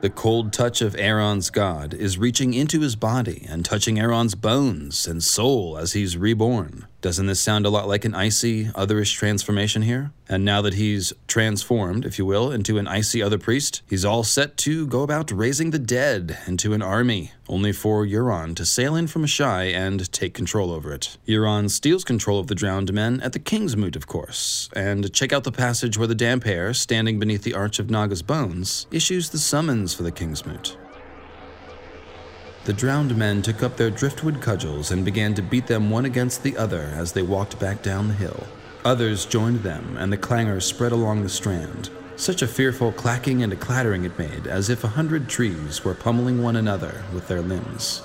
The 0.00 0.08
cold 0.08 0.54
touch 0.54 0.80
of 0.80 0.96
Aeron's 0.96 1.50
god 1.50 1.92
is 1.92 2.16
reaching 2.16 2.54
into 2.54 2.80
his 2.80 2.96
body 2.96 3.46
and 3.50 3.62
touching 3.62 4.00
Aeron's 4.00 4.34
bones 4.34 5.06
and 5.06 5.22
soul 5.22 5.76
as 5.76 5.92
he's 5.92 6.16
reborn. 6.16 6.86
Doesn't 7.02 7.26
this 7.26 7.40
sound 7.40 7.66
a 7.66 7.70
lot 7.70 7.86
like 7.86 8.06
an 8.06 8.14
icy, 8.14 8.68
otherish 8.68 9.14
transformation 9.14 9.82
here? 9.82 10.12
And 10.30 10.44
now 10.44 10.62
that 10.62 10.74
he's 10.74 11.12
transformed, 11.26 12.06
if 12.06 12.16
you 12.16 12.24
will, 12.24 12.52
into 12.52 12.78
an 12.78 12.86
icy 12.86 13.20
other 13.20 13.36
priest, 13.36 13.82
he's 13.88 14.04
all 14.04 14.22
set 14.22 14.56
to 14.58 14.86
go 14.86 15.02
about 15.02 15.32
raising 15.32 15.72
the 15.72 15.78
dead 15.80 16.38
into 16.46 16.72
an 16.72 16.82
army, 16.82 17.32
only 17.48 17.72
for 17.72 18.06
Euron 18.06 18.54
to 18.54 18.64
sail 18.64 18.94
in 18.94 19.08
from 19.08 19.24
Asshai 19.24 19.74
and 19.74 20.10
take 20.12 20.32
control 20.32 20.70
over 20.70 20.92
it. 20.92 21.16
Euron 21.26 21.68
steals 21.68 22.04
control 22.04 22.38
of 22.38 22.46
the 22.46 22.54
drowned 22.54 22.92
men 22.92 23.20
at 23.22 23.32
the 23.32 23.40
King's 23.40 23.76
Moot, 23.76 23.96
of 23.96 24.06
course, 24.06 24.70
and 24.72 25.12
check 25.12 25.32
out 25.32 25.42
the 25.42 25.50
passage 25.50 25.98
where 25.98 26.06
the 26.06 26.14
damp 26.14 26.44
hair, 26.44 26.72
standing 26.72 27.18
beneath 27.18 27.42
the 27.42 27.54
Arch 27.54 27.80
of 27.80 27.90
Naga's 27.90 28.22
bones, 28.22 28.86
issues 28.92 29.30
the 29.30 29.38
summons 29.38 29.94
for 29.94 30.04
the 30.04 30.12
King's 30.12 30.46
Moot. 30.46 30.76
The 32.66 32.72
drowned 32.72 33.16
men 33.16 33.42
took 33.42 33.64
up 33.64 33.76
their 33.76 33.90
driftwood 33.90 34.40
cudgels 34.40 34.92
and 34.92 35.04
began 35.04 35.34
to 35.34 35.42
beat 35.42 35.66
them 35.66 35.90
one 35.90 36.04
against 36.04 36.44
the 36.44 36.56
other 36.56 36.82
as 36.94 37.14
they 37.14 37.22
walked 37.22 37.58
back 37.58 37.82
down 37.82 38.06
the 38.06 38.14
hill. 38.14 38.46
Others 38.84 39.26
joined 39.26 39.62
them, 39.62 39.98
and 39.98 40.10
the 40.10 40.16
clangor 40.16 40.60
spread 40.60 40.92
along 40.92 41.22
the 41.22 41.28
strand. 41.28 41.90
Such 42.16 42.40
a 42.40 42.46
fearful 42.46 42.92
clacking 42.92 43.42
and 43.42 43.52
a 43.52 43.56
clattering 43.56 44.04
it 44.04 44.18
made, 44.18 44.46
as 44.46 44.70
if 44.70 44.84
a 44.84 44.88
hundred 44.88 45.28
trees 45.28 45.84
were 45.84 45.94
pummeling 45.94 46.42
one 46.42 46.56
another 46.56 47.04
with 47.12 47.28
their 47.28 47.42
limbs. 47.42 48.00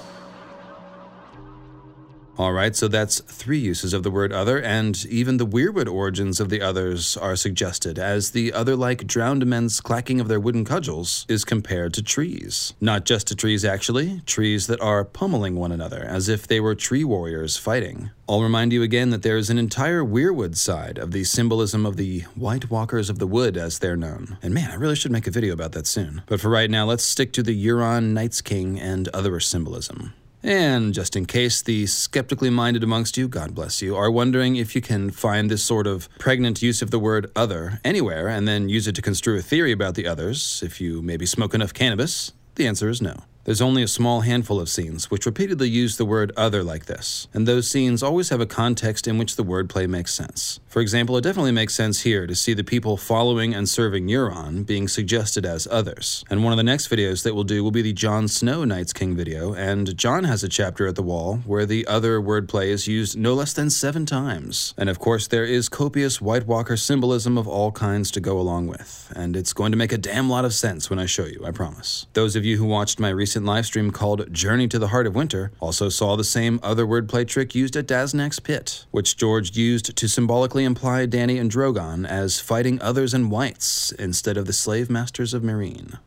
Alright, 2.38 2.75
so 2.75 2.89
that's 2.89 3.22
three 3.22 3.60
uses 3.60 3.94
of 3.94 4.04
the 4.04 4.12
word 4.12 4.34
other, 4.34 4.62
and 4.62 5.06
even 5.06 5.38
the 5.38 5.46
weirwood 5.46 5.88
origins 5.88 6.42
of 6.42 6.50
the 6.50 6.62
others 6.62 7.15
are 7.15 7.38
suggested, 7.38 7.98
as 7.98 8.32
the 8.32 8.51
other 8.51 8.75
like 8.75 9.08
drowned 9.08 9.46
men's 9.46 9.80
clacking 9.80 10.20
of 10.20 10.27
their 10.27 10.39
wooden 10.39 10.65
cudgels 10.65 11.25
is 11.30 11.46
compared 11.46 11.94
to 11.94 12.04
trees. 12.04 12.74
Not 12.82 13.06
just 13.06 13.27
to 13.27 13.36
trees, 13.36 13.63
actually, 13.63 14.20
trees 14.25 14.68
that 14.68 14.82
are 14.82 15.06
pummeling 15.06 15.56
one 15.56 15.72
another, 15.72 16.04
as 16.04 16.27
if 16.27 16.46
they 16.46 16.60
were 16.60 16.75
tree 16.75 17.06
warriors 17.06 17.56
fighting. 17.56 18.10
I'll 18.27 18.44
remind 18.44 18.74
you 18.74 18.84
again 18.84 19.12
that 19.12 19.22
there 19.22 19.38
is 19.38 19.50
an 19.50 19.58
entire 19.58 20.04
weirwood 20.04 20.58
side 20.58 20.98
of 20.98 21.12
the 21.12 21.24
symbolism 21.24 21.86
of 21.86 21.96
the 21.96 22.22
White 22.36 22.70
Walkers 22.70 23.10
of 23.10 23.18
the 23.18 23.27
Wood, 23.27 23.56
as 23.56 23.80
they're 23.80 23.96
known. 23.96 24.38
And 24.44 24.54
man, 24.54 24.72
I 24.72 24.75
really 24.75 24.96
should 24.98 25.12
make 25.12 25.27
a 25.27 25.32
video 25.32 25.54
about 25.54 25.72
that 25.72 25.88
soon. 25.88 26.24
But 26.25 26.42
for 26.42 26.50
right 26.50 26.70
now, 26.70 26.86
let's 26.86 27.04
stick 27.06 27.32
to 27.34 27.44
the 27.44 27.65
Euron 27.65 28.12
Night's 28.12 28.42
King 28.42 28.77
and 28.77 29.08
other 29.10 29.39
symbolism. 29.39 30.13
And 30.46 30.94
just 30.94 31.16
in 31.16 31.25
case 31.25 31.64
the 31.64 31.88
skeptically 31.88 32.52
minded 32.52 32.84
amongst 32.84 33.18
you, 33.18 33.28
God 33.28 33.56
bless 33.56 33.82
you, 33.82 33.96
are 33.96 34.12
wondering 34.12 34.58
if 34.58 34.75
you 34.75 34.82
can 34.82 35.10
find 35.10 35.50
this 35.50 35.64
sort 35.64 35.88
of 35.88 36.08
pregnant 36.20 36.62
use 36.62 36.84
of 36.84 36.92
the 36.92 37.00
word 37.00 37.32
other 37.36 37.82
anywhere 37.84 38.28
and 38.28 38.48
then 38.48 38.70
use 38.70 38.88
it 38.88 38.94
to 38.94 39.02
construe 39.02 39.40
a 39.40 39.42
theory 39.42 39.72
about 39.72 39.96
the 39.96 40.06
others, 40.06 40.62
if 40.64 40.80
you 40.80 41.02
maybe 41.02 41.25
smoke 41.25 41.56
enough 41.56 41.74
cannabis, 41.74 42.32
the 42.56 42.68
answer 42.68 42.90
is 42.90 43.02
no. 43.02 43.24
There's 43.46 43.62
only 43.62 43.84
a 43.84 43.88
small 43.88 44.22
handful 44.22 44.60
of 44.60 44.70
scenes 44.70 45.12
which 45.12 45.28
repeatedly 45.28 45.70
use 45.70 45.98
the 45.98 46.04
word 46.04 46.32
other 46.36 46.64
like 46.64 46.88
this, 46.88 47.28
and 47.32 47.48
those 47.48 47.70
scenes 47.70 48.02
always 48.02 48.30
have 48.30 48.42
a 48.42 48.48
context 48.48 49.08
in 49.08 49.20
which 49.20 49.36
the 49.36 49.44
wordplay 49.44 49.88
makes 49.88 50.16
sense. 50.16 50.60
For 50.68 50.82
example, 50.82 51.16
it 51.16 51.22
definitely 51.22 51.52
makes 51.52 51.75
sense 51.75 52.02
here 52.02 52.25
to 52.25 52.34
see 52.34 52.56
the 52.56 52.64
people 52.64 52.98
following 52.98 53.54
and 53.54 53.70
serving 53.70 54.08
Euron 54.08 54.66
being 54.66 54.88
suggested 54.88 55.46
as 55.46 55.68
others. 55.70 56.25
And 56.28 56.44
one 56.44 56.54
of 56.54 56.58
the 56.58 56.64
next 56.64 56.90
videos 56.90 57.22
that 57.22 57.36
we'll 57.36 57.44
do 57.44 57.64
will 57.64 57.70
be 57.70 57.84
the 57.84 57.94
Jon 57.94 58.28
Snow 58.28 58.64
Night's 58.64 58.94
King 58.94 59.16
video, 59.16 59.54
and 59.54 59.96
Jon 59.96 60.24
has 60.24 60.44
a 60.44 60.50
chapter 60.50 60.88
at 60.88 60.96
the 60.96 61.04
wall 61.04 61.38
where 61.46 61.68
the 61.68 61.86
other 61.86 62.20
wordplay 62.20 62.70
is 62.70 62.88
used 62.88 63.16
no 63.16 63.36
less 63.36 63.54
than 63.54 63.70
seven 63.70 64.08
times. 64.08 64.74
And 64.75 64.90
of 64.90 64.98
course, 64.98 65.28
there 65.28 65.46
is 65.46 65.70
copious 65.70 66.20
White 66.20 66.48
Walker 66.48 66.78
symbolism 66.78 67.38
of 67.38 67.48
all 67.48 67.72
kinds 67.72 68.10
to 68.12 68.20
go 68.20 68.40
along 68.40 68.66
with, 68.66 69.14
and 69.16 69.38
it's 69.38 69.54
going 69.54 69.72
to 69.72 69.78
make 69.78 69.92
a 69.92 70.00
damn 70.00 70.32
lot 70.32 70.46
of 70.46 70.54
sense 70.56 70.90
when 70.90 70.98
I 70.98 71.06
show 71.06 71.25
you, 71.25 71.46
I 71.46 71.52
promise. 71.52 72.08
Those 72.14 72.36
of 72.36 72.44
you 72.44 72.58
who 72.58 72.66
watched 72.66 73.00
my 73.00 73.10
recent 73.10 73.35
recent 73.36 73.46
live 73.48 73.65
stream 73.65 73.92
called 73.92 74.32
Journey 74.32 74.65
to 74.70 74.80
the 74.80 74.88
Heart 74.88 75.08
of 75.08 75.15
Winter 75.15 75.51
also 75.60 75.89
saw 75.89 76.15
the 76.15 76.24
same 76.24 76.58
other 76.63 76.86
wordplay 76.86 77.27
trick 77.27 77.54
used 77.54 77.75
at 77.75 77.86
Daznak's 77.86 78.39
Pit, 78.39 78.86
which 78.92 79.18
George 79.18 79.58
used 79.58 79.94
to 79.98 80.08
symbolically 80.08 80.63
imply 80.63 81.06
Dany 81.06 81.38
and 81.38 81.51
Drogon 81.51 82.08
as 82.08 82.39
fighting 82.39 82.82
others 82.82 83.13
in 83.13 83.30
whites 83.30 83.92
instead 84.00 84.38
of 84.38 84.46
the 84.46 84.54
slave 84.54 84.89
masters 84.89 85.34
of 85.34 85.44
Meereen. 85.44 86.00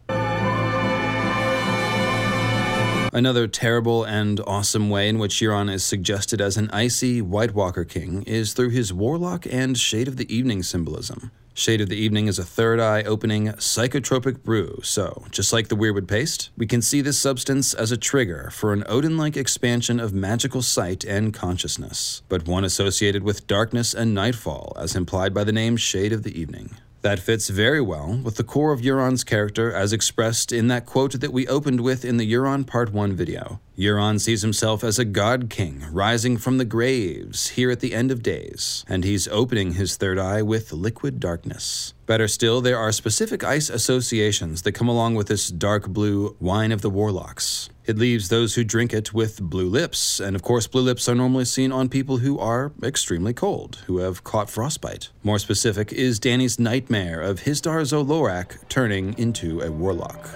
Another 3.12 3.46
terrible 3.46 4.04
and 4.04 4.40
awesome 4.46 4.88
way 4.88 5.06
in 5.10 5.18
which 5.18 5.34
Euron 5.34 5.70
is 5.70 5.84
suggested 5.84 6.40
as 6.40 6.56
an 6.56 6.70
icy 6.70 7.20
White 7.20 7.52
Walker 7.52 7.84
king 7.84 8.22
is 8.22 8.54
through 8.54 8.70
his 8.70 8.90
warlock 8.90 9.44
and 9.50 9.76
Shade 9.76 10.08
of 10.08 10.16
the 10.16 10.34
Evening 10.34 10.62
symbolism. 10.62 11.30
Shade 11.58 11.80
of 11.80 11.88
the 11.88 11.96
Evening 11.96 12.28
is 12.28 12.38
a 12.38 12.44
third 12.44 12.78
eye 12.78 13.02
opening 13.02 13.48
psychotropic 13.48 14.44
brew, 14.44 14.78
so, 14.84 15.24
just 15.32 15.52
like 15.52 15.66
the 15.66 15.74
Weirwood 15.74 16.06
paste, 16.06 16.50
we 16.56 16.68
can 16.68 16.80
see 16.80 17.00
this 17.00 17.18
substance 17.18 17.74
as 17.74 17.90
a 17.90 17.96
trigger 17.96 18.48
for 18.52 18.72
an 18.72 18.84
Odin 18.86 19.16
like 19.16 19.36
expansion 19.36 19.98
of 19.98 20.12
magical 20.12 20.62
sight 20.62 21.02
and 21.02 21.34
consciousness, 21.34 22.22
but 22.28 22.46
one 22.46 22.62
associated 22.62 23.24
with 23.24 23.48
darkness 23.48 23.92
and 23.92 24.14
nightfall, 24.14 24.72
as 24.76 24.94
implied 24.94 25.34
by 25.34 25.42
the 25.42 25.50
name 25.50 25.76
Shade 25.76 26.12
of 26.12 26.22
the 26.22 26.40
Evening. 26.40 26.76
That 27.08 27.20
fits 27.20 27.48
very 27.48 27.80
well 27.80 28.20
with 28.22 28.36
the 28.36 28.44
core 28.44 28.70
of 28.70 28.82
Euron's 28.82 29.24
character 29.24 29.72
as 29.72 29.94
expressed 29.94 30.52
in 30.52 30.68
that 30.68 30.84
quote 30.84 31.18
that 31.18 31.32
we 31.32 31.46
opened 31.46 31.80
with 31.80 32.04
in 32.04 32.18
the 32.18 32.30
Euron 32.30 32.66
Part 32.66 32.92
1 32.92 33.16
video. 33.16 33.60
Euron 33.78 34.20
sees 34.20 34.42
himself 34.42 34.84
as 34.84 34.98
a 34.98 35.06
god 35.06 35.48
king 35.48 35.86
rising 35.90 36.36
from 36.36 36.58
the 36.58 36.66
graves 36.66 37.56
here 37.56 37.70
at 37.70 37.80
the 37.80 37.94
end 37.94 38.10
of 38.10 38.22
days, 38.22 38.84
and 38.86 39.04
he's 39.04 39.26
opening 39.28 39.72
his 39.72 39.96
third 39.96 40.18
eye 40.18 40.42
with 40.42 40.70
liquid 40.70 41.18
darkness. 41.18 41.94
Better 42.04 42.28
still, 42.28 42.60
there 42.60 42.78
are 42.78 42.92
specific 42.92 43.42
ice 43.42 43.70
associations 43.70 44.60
that 44.60 44.72
come 44.72 44.88
along 44.88 45.14
with 45.14 45.28
this 45.28 45.48
dark 45.48 45.88
blue 45.88 46.36
wine 46.40 46.72
of 46.72 46.82
the 46.82 46.90
warlocks. 46.90 47.70
It 47.88 47.96
leaves 47.96 48.28
those 48.28 48.54
who 48.54 48.64
drink 48.64 48.92
it 48.92 49.14
with 49.14 49.40
blue 49.40 49.66
lips, 49.66 50.20
and 50.20 50.36
of 50.36 50.42
course, 50.42 50.66
blue 50.66 50.82
lips 50.82 51.08
are 51.08 51.14
normally 51.14 51.46
seen 51.46 51.72
on 51.72 51.88
people 51.88 52.18
who 52.18 52.38
are 52.38 52.70
extremely 52.82 53.32
cold, 53.32 53.78
who 53.86 53.96
have 53.96 54.22
caught 54.24 54.50
frostbite. 54.50 55.08
More 55.22 55.38
specific 55.38 55.90
is 55.90 56.18
Dany's 56.18 56.58
nightmare 56.58 57.22
of 57.22 57.44
Hizdahr 57.44 57.86
zo 57.86 58.04
Loraq 58.04 58.58
turning 58.68 59.18
into 59.18 59.62
a 59.62 59.72
warlock. 59.72 60.28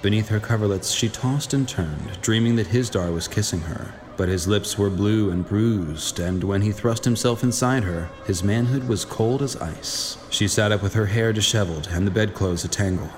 Beneath 0.00 0.28
her 0.28 0.40
coverlets, 0.40 0.96
she 0.96 1.10
tossed 1.10 1.52
and 1.52 1.68
turned, 1.68 2.18
dreaming 2.22 2.56
that 2.56 2.68
Hizdahr 2.68 3.12
was 3.12 3.28
kissing 3.28 3.60
her. 3.60 3.92
But 4.16 4.30
his 4.30 4.48
lips 4.48 4.78
were 4.78 4.88
blue 4.88 5.30
and 5.30 5.46
bruised, 5.46 6.18
and 6.18 6.42
when 6.42 6.62
he 6.62 6.72
thrust 6.72 7.04
himself 7.04 7.42
inside 7.42 7.84
her, 7.84 8.08
his 8.26 8.42
manhood 8.42 8.88
was 8.88 9.04
cold 9.04 9.42
as 9.42 9.54
ice. 9.56 10.16
She 10.30 10.48
sat 10.48 10.72
up 10.72 10.82
with 10.82 10.94
her 10.94 11.06
hair 11.06 11.34
disheveled 11.34 11.88
and 11.92 12.06
the 12.06 12.10
bedclothes 12.10 12.64
a 12.64 12.68
tangle. 12.68 13.10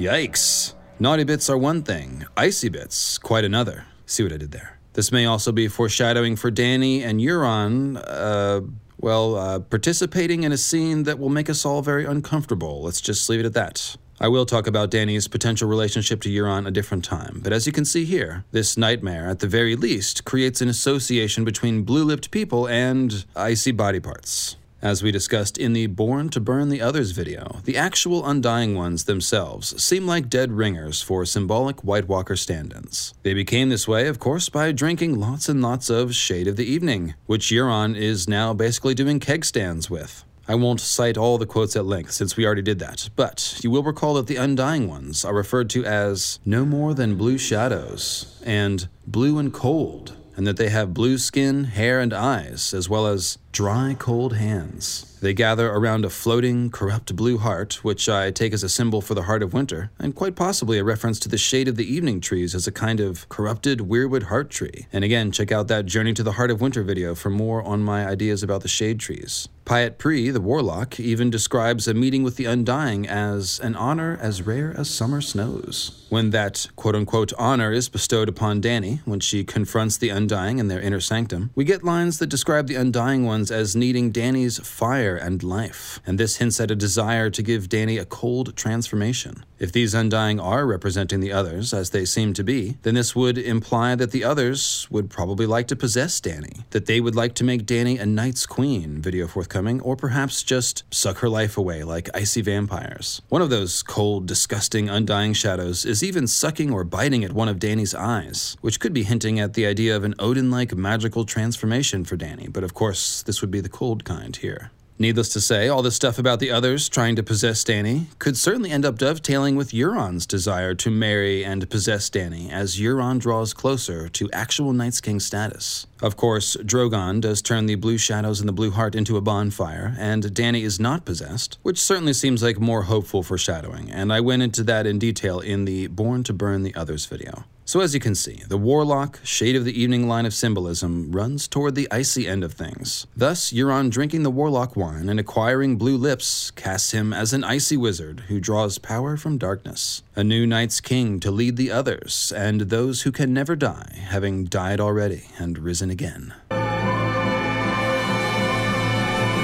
Yikes! 0.00 0.72
Naughty 0.98 1.24
bits 1.24 1.50
are 1.50 1.58
one 1.58 1.82
thing, 1.82 2.24
icy 2.34 2.70
bits 2.70 3.18
quite 3.18 3.44
another. 3.44 3.84
See 4.06 4.22
what 4.22 4.32
I 4.32 4.38
did 4.38 4.50
there? 4.50 4.78
This 4.94 5.12
may 5.12 5.26
also 5.26 5.52
be 5.52 5.68
foreshadowing 5.68 6.36
for 6.36 6.50
Dany 6.50 7.02
and 7.02 7.20
Euron, 7.20 8.02
uh, 8.06 8.62
well, 8.98 9.36
uh, 9.36 9.58
participating 9.58 10.42
in 10.42 10.52
a 10.52 10.56
scene 10.56 11.02
that 11.02 11.18
will 11.18 11.28
make 11.28 11.50
us 11.50 11.66
all 11.66 11.82
very 11.82 12.06
uncomfortable. 12.06 12.82
Let's 12.82 13.02
just 13.02 13.28
leave 13.28 13.40
it 13.40 13.46
at 13.46 13.52
that. 13.52 13.94
I 14.18 14.28
will 14.28 14.46
talk 14.46 14.66
about 14.66 14.90
Dany's 14.90 15.28
potential 15.28 15.68
relationship 15.68 16.22
to 16.22 16.30
Euron 16.30 16.66
a 16.66 16.70
different 16.70 17.04
time, 17.04 17.40
but 17.42 17.52
as 17.52 17.66
you 17.66 17.72
can 17.72 17.84
see 17.84 18.06
here, 18.06 18.46
this 18.52 18.78
nightmare, 18.78 19.28
at 19.28 19.40
the 19.40 19.46
very 19.46 19.76
least, 19.76 20.24
creates 20.24 20.62
an 20.62 20.70
association 20.70 21.44
between 21.44 21.82
blue 21.82 22.04
lipped 22.04 22.30
people 22.30 22.66
and 22.66 23.26
icy 23.36 23.72
body 23.72 24.00
parts. 24.00 24.56
As 24.82 25.02
we 25.02 25.12
discussed 25.12 25.58
in 25.58 25.74
the 25.74 25.88
Born 25.88 26.30
to 26.30 26.40
Burn 26.40 26.70
the 26.70 26.80
Others 26.80 27.10
video, 27.10 27.60
the 27.64 27.76
actual 27.76 28.24
Undying 28.24 28.74
Ones 28.74 29.04
themselves 29.04 29.82
seem 29.82 30.06
like 30.06 30.30
dead 30.30 30.52
ringers 30.52 31.02
for 31.02 31.26
symbolic 31.26 31.84
White 31.84 32.08
Walker 32.08 32.34
stand 32.34 32.72
ins. 32.72 33.12
They 33.22 33.34
became 33.34 33.68
this 33.68 33.86
way, 33.86 34.08
of 34.08 34.18
course, 34.18 34.48
by 34.48 34.72
drinking 34.72 35.20
lots 35.20 35.50
and 35.50 35.60
lots 35.60 35.90
of 35.90 36.14
Shade 36.14 36.48
of 36.48 36.56
the 36.56 36.64
Evening, 36.64 37.12
which 37.26 37.48
Euron 37.48 37.94
is 37.94 38.26
now 38.26 38.54
basically 38.54 38.94
doing 38.94 39.20
keg 39.20 39.44
stands 39.44 39.90
with. 39.90 40.24
I 40.48 40.54
won't 40.54 40.80
cite 40.80 41.18
all 41.18 41.36
the 41.36 41.44
quotes 41.44 41.76
at 41.76 41.84
length 41.84 42.12
since 42.12 42.38
we 42.38 42.46
already 42.46 42.62
did 42.62 42.78
that, 42.78 43.10
but 43.16 43.60
you 43.62 43.70
will 43.70 43.82
recall 43.82 44.14
that 44.14 44.28
the 44.28 44.36
Undying 44.36 44.88
Ones 44.88 45.26
are 45.26 45.34
referred 45.34 45.68
to 45.70 45.84
as 45.84 46.40
no 46.46 46.64
more 46.64 46.94
than 46.94 47.18
blue 47.18 47.36
shadows 47.36 48.40
and 48.46 48.88
blue 49.06 49.38
and 49.38 49.52
cold, 49.52 50.16
and 50.40 50.46
that 50.46 50.56
they 50.56 50.70
have 50.70 50.94
blue 50.94 51.18
skin, 51.18 51.64
hair, 51.64 52.00
and 52.00 52.14
eyes, 52.14 52.72
as 52.72 52.88
well 52.88 53.06
as 53.06 53.36
dry, 53.52 53.94
cold 53.98 54.36
hands. 54.36 55.09
They 55.20 55.34
gather 55.34 55.70
around 55.70 56.04
a 56.06 56.10
floating, 56.10 56.70
corrupt 56.70 57.14
blue 57.14 57.36
heart, 57.38 57.84
which 57.84 58.08
I 58.08 58.30
take 58.30 58.54
as 58.54 58.62
a 58.62 58.68
symbol 58.68 59.02
for 59.02 59.14
the 59.14 59.24
heart 59.24 59.42
of 59.42 59.52
winter, 59.52 59.90
and 59.98 60.14
quite 60.14 60.34
possibly 60.34 60.78
a 60.78 60.84
reference 60.84 61.20
to 61.20 61.28
the 61.28 61.36
shade 61.36 61.68
of 61.68 61.76
the 61.76 61.92
evening 61.92 62.20
trees 62.20 62.54
as 62.54 62.66
a 62.66 62.72
kind 62.72 63.00
of 63.00 63.28
corrupted 63.28 63.80
weirwood 63.80 64.24
heart 64.24 64.48
tree. 64.48 64.86
And 64.92 65.04
again, 65.04 65.30
check 65.30 65.52
out 65.52 65.68
that 65.68 65.84
Journey 65.84 66.14
to 66.14 66.22
the 66.22 66.32
Heart 66.32 66.50
of 66.50 66.60
Winter 66.60 66.82
video 66.82 67.14
for 67.14 67.28
more 67.28 67.62
on 67.62 67.82
my 67.82 68.06
ideas 68.06 68.42
about 68.42 68.62
the 68.62 68.68
shade 68.68 68.98
trees. 68.98 69.48
Pyat 69.70 69.98
Pree, 69.98 70.30
the 70.30 70.40
warlock, 70.40 70.98
even 70.98 71.30
describes 71.30 71.86
a 71.86 71.94
meeting 71.94 72.24
with 72.24 72.34
the 72.34 72.44
Undying 72.46 73.06
as 73.06 73.60
an 73.60 73.76
honor 73.76 74.18
as 74.20 74.42
rare 74.42 74.74
as 74.76 74.90
summer 74.90 75.20
snows. 75.20 76.04
When 76.08 76.30
that 76.30 76.66
quote 76.74 76.96
unquote 76.96 77.32
honor 77.38 77.70
is 77.70 77.88
bestowed 77.88 78.28
upon 78.28 78.60
Dany, 78.60 78.98
when 79.04 79.20
she 79.20 79.44
confronts 79.44 79.96
the 79.96 80.08
Undying 80.08 80.58
in 80.58 80.66
their 80.66 80.80
inner 80.80 80.98
sanctum, 80.98 81.50
we 81.54 81.64
get 81.64 81.84
lines 81.84 82.18
that 82.18 82.26
describe 82.26 82.66
the 82.66 82.74
Undying 82.74 83.24
ones 83.24 83.52
as 83.52 83.76
needing 83.76 84.12
Dany's 84.12 84.58
fire 84.66 85.09
and 85.16 85.42
life, 85.42 86.00
and 86.06 86.18
this 86.18 86.36
hints 86.36 86.60
at 86.60 86.70
a 86.70 86.76
desire 86.76 87.30
to 87.30 87.42
give 87.42 87.68
Dany 87.68 88.00
a 88.00 88.04
cold 88.04 88.56
transformation. 88.56 89.44
If 89.58 89.72
these 89.72 89.92
Undying 89.92 90.40
are 90.40 90.66
representing 90.66 91.20
the 91.20 91.32
others, 91.32 91.74
as 91.74 91.90
they 91.90 92.06
seem 92.06 92.32
to 92.32 92.42
be, 92.42 92.78
then 92.82 92.94
this 92.94 93.14
would 93.14 93.36
imply 93.36 93.94
that 93.94 94.10
the 94.10 94.24
others 94.24 94.86
would 94.90 95.10
probably 95.10 95.44
like 95.44 95.68
to 95.68 95.76
possess 95.76 96.18
Dany, 96.20 96.64
that 96.70 96.86
they 96.86 97.00
would 97.00 97.14
like 97.14 97.34
to 97.34 97.44
make 97.44 97.66
Dany 97.66 98.00
a 98.00 98.06
Night's 98.06 98.46
Queen, 98.46 99.02
video 99.02 99.26
forthcoming, 99.26 99.80
or 99.82 99.96
perhaps 99.96 100.42
just 100.42 100.84
suck 100.90 101.18
her 101.18 101.28
life 101.28 101.58
away 101.58 101.82
like 101.82 102.08
icy 102.14 102.40
vampires. 102.40 103.20
One 103.28 103.42
of 103.42 103.50
those 103.50 103.82
cold, 103.82 104.26
disgusting, 104.26 104.88
undying 104.88 105.34
shadows 105.34 105.84
is 105.84 106.02
even 106.02 106.26
sucking 106.26 106.72
or 106.72 106.84
biting 106.84 107.22
at 107.22 107.32
one 107.32 107.48
of 107.48 107.58
Dany's 107.58 107.94
eyes, 107.94 108.56
which 108.62 108.80
could 108.80 108.94
be 108.94 109.02
hinting 109.02 109.38
at 109.38 109.52
the 109.52 109.66
idea 109.66 109.94
of 109.94 110.04
an 110.04 110.14
Odin 110.18 110.50
like 110.50 110.74
magical 110.74 111.24
transformation 111.24 112.04
for 112.04 112.16
Dany, 112.16 112.50
but 112.50 112.64
of 112.64 112.72
course, 112.72 113.22
this 113.22 113.40
would 113.40 113.50
be 113.50 113.60
the 113.60 113.68
cold 113.68 114.04
kind 114.04 114.36
here. 114.36 114.70
Needless 115.00 115.30
to 115.30 115.40
say, 115.40 115.66
all 115.66 115.80
this 115.80 115.96
stuff 115.96 116.18
about 116.18 116.40
the 116.40 116.50
others 116.50 116.86
trying 116.86 117.16
to 117.16 117.22
possess 117.22 117.64
Dany 117.64 118.08
could 118.18 118.36
certainly 118.36 118.70
end 118.70 118.84
up 118.84 118.98
dovetailing 118.98 119.56
with 119.56 119.70
Euron's 119.70 120.26
desire 120.26 120.74
to 120.74 120.90
marry 120.90 121.42
and 121.42 121.70
possess 121.70 122.10
Dany 122.10 122.52
as 122.52 122.76
Euron 122.76 123.18
draws 123.18 123.54
closer 123.54 124.10
to 124.10 124.30
actual 124.30 124.74
Night's 124.74 125.00
King 125.00 125.18
status. 125.18 125.86
Of 126.02 126.18
course, 126.18 126.54
Drogon 126.56 127.22
does 127.22 127.40
turn 127.40 127.64
the 127.64 127.76
blue 127.76 127.96
shadows 127.96 128.40
and 128.40 128.48
the 128.48 128.52
blue 128.52 128.72
heart 128.72 128.94
into 128.94 129.16
a 129.16 129.22
bonfire, 129.22 129.96
and 129.98 130.22
Dany 130.22 130.64
is 130.64 130.78
not 130.78 131.06
possessed, 131.06 131.56
which 131.62 131.80
certainly 131.80 132.12
seems 132.12 132.42
like 132.42 132.60
more 132.60 132.82
hopeful 132.82 133.22
foreshadowing, 133.22 133.90
and 133.90 134.12
I 134.12 134.20
went 134.20 134.42
into 134.42 134.62
that 134.64 134.86
in 134.86 134.98
detail 134.98 135.40
in 135.40 135.64
the 135.64 135.86
Born 135.86 136.24
to 136.24 136.34
Burn 136.34 136.62
the 136.62 136.74
Others 136.74 137.06
video. 137.06 137.44
So, 137.70 137.78
as 137.78 137.94
you 137.94 138.00
can 138.00 138.16
see, 138.16 138.42
the 138.48 138.58
warlock, 138.58 139.20
shade 139.22 139.54
of 139.54 139.64
the 139.64 139.80
evening 139.80 140.08
line 140.08 140.26
of 140.26 140.34
symbolism, 140.34 141.12
runs 141.12 141.46
toward 141.46 141.76
the 141.76 141.86
icy 141.88 142.26
end 142.26 142.42
of 142.42 142.52
things. 142.52 143.06
Thus, 143.16 143.52
Euron 143.52 143.90
drinking 143.90 144.24
the 144.24 144.30
warlock 144.32 144.74
wine 144.74 145.08
and 145.08 145.20
acquiring 145.20 145.76
blue 145.76 145.96
lips 145.96 146.50
casts 146.50 146.90
him 146.90 147.12
as 147.12 147.32
an 147.32 147.44
icy 147.44 147.76
wizard 147.76 148.24
who 148.26 148.40
draws 148.40 148.78
power 148.78 149.16
from 149.16 149.38
darkness. 149.38 150.02
A 150.16 150.24
new 150.24 150.48
Night's 150.48 150.80
King 150.80 151.20
to 151.20 151.30
lead 151.30 151.56
the 151.56 151.70
others, 151.70 152.32
and 152.34 152.62
those 152.62 153.02
who 153.02 153.12
can 153.12 153.32
never 153.32 153.54
die, 153.54 154.00
having 154.08 154.46
died 154.46 154.80
already 154.80 155.26
and 155.38 155.56
risen 155.56 155.90
again. 155.90 156.34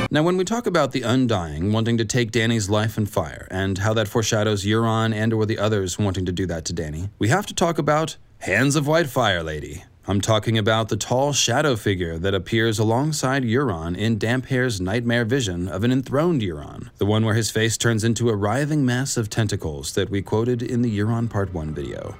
Now, 0.08 0.22
when 0.22 0.36
we 0.36 0.44
talk 0.44 0.68
about 0.68 0.92
the 0.92 1.02
Undying 1.02 1.72
wanting 1.72 1.98
to 1.98 2.04
take 2.04 2.30
Dany's 2.30 2.70
life 2.70 2.96
and 2.96 3.10
fire, 3.10 3.48
and 3.50 3.78
how 3.78 3.92
that 3.94 4.06
foreshadows 4.06 4.64
Euron 4.64 5.12
and 5.12 5.32
or 5.32 5.44
the 5.46 5.58
others 5.58 5.98
wanting 5.98 6.24
to 6.26 6.32
do 6.32 6.46
that 6.46 6.64
to 6.66 6.72
Dany, 6.72 7.10
we 7.18 7.26
have 7.28 7.44
to 7.46 7.54
talk 7.54 7.76
about 7.76 8.16
Hands 8.38 8.76
of 8.76 8.86
White 8.86 9.08
Fire 9.08 9.42
Lady. 9.42 9.82
I'm 10.06 10.20
talking 10.20 10.56
about 10.56 10.90
the 10.90 10.96
tall 10.96 11.32
shadow 11.32 11.74
figure 11.74 12.18
that 12.18 12.34
appears 12.34 12.78
alongside 12.78 13.42
Euron 13.42 13.96
in 13.96 14.16
Damphair's 14.16 14.80
nightmare 14.80 15.24
vision 15.24 15.66
of 15.66 15.82
an 15.82 15.90
enthroned 15.90 16.40
Euron, 16.40 16.90
the 16.98 17.06
one 17.06 17.24
where 17.24 17.34
his 17.34 17.50
face 17.50 17.76
turns 17.76 18.04
into 18.04 18.30
a 18.30 18.36
writhing 18.36 18.86
mass 18.86 19.16
of 19.16 19.28
tentacles 19.28 19.94
that 19.94 20.08
we 20.08 20.22
quoted 20.22 20.62
in 20.62 20.82
the 20.82 20.98
Euron 20.98 21.28
Part 21.28 21.52
1 21.52 21.74
video. 21.74 22.16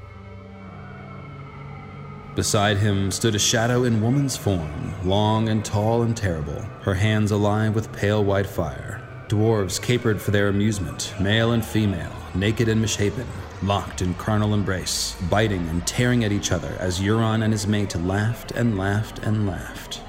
Beside 2.35 2.78
him 2.78 3.12
stood 3.12 3.37
a 3.37 3.38
shadow 3.38 3.85
in 3.85 4.02
woman's 4.02 4.37
form, 4.37 4.86
long 5.06 5.48
and 5.48 5.64
tall 5.64 6.02
and 6.02 6.16
terrible, 6.16 6.60
her 6.82 6.94
hands 6.94 7.30
alive 7.30 7.75
with 7.75 7.92
pale 7.92 8.25
white 8.25 8.46
fire. 8.46 9.00
Dwarves 9.28 9.80
capered 9.80 10.20
for 10.20 10.32
their 10.32 10.48
amusement, 10.48 11.14
male 11.20 11.52
and 11.52 11.64
female, 11.64 12.12
naked 12.34 12.68
and 12.68 12.80
misshapen, 12.80 13.26
locked 13.62 14.02
in 14.02 14.14
carnal 14.14 14.54
embrace, 14.54 15.16
biting 15.30 15.68
and 15.68 15.86
tearing 15.86 16.25
at 16.25 16.32
each 16.32 16.52
other 16.52 16.76
as 16.78 17.00
Euron 17.00 17.42
and 17.42 17.52
his 17.52 17.66
mate 17.66 17.94
laughed 17.96 18.50
and 18.52 18.76
laughed 18.76 19.20
and 19.20 19.46
laughed. 19.46 20.00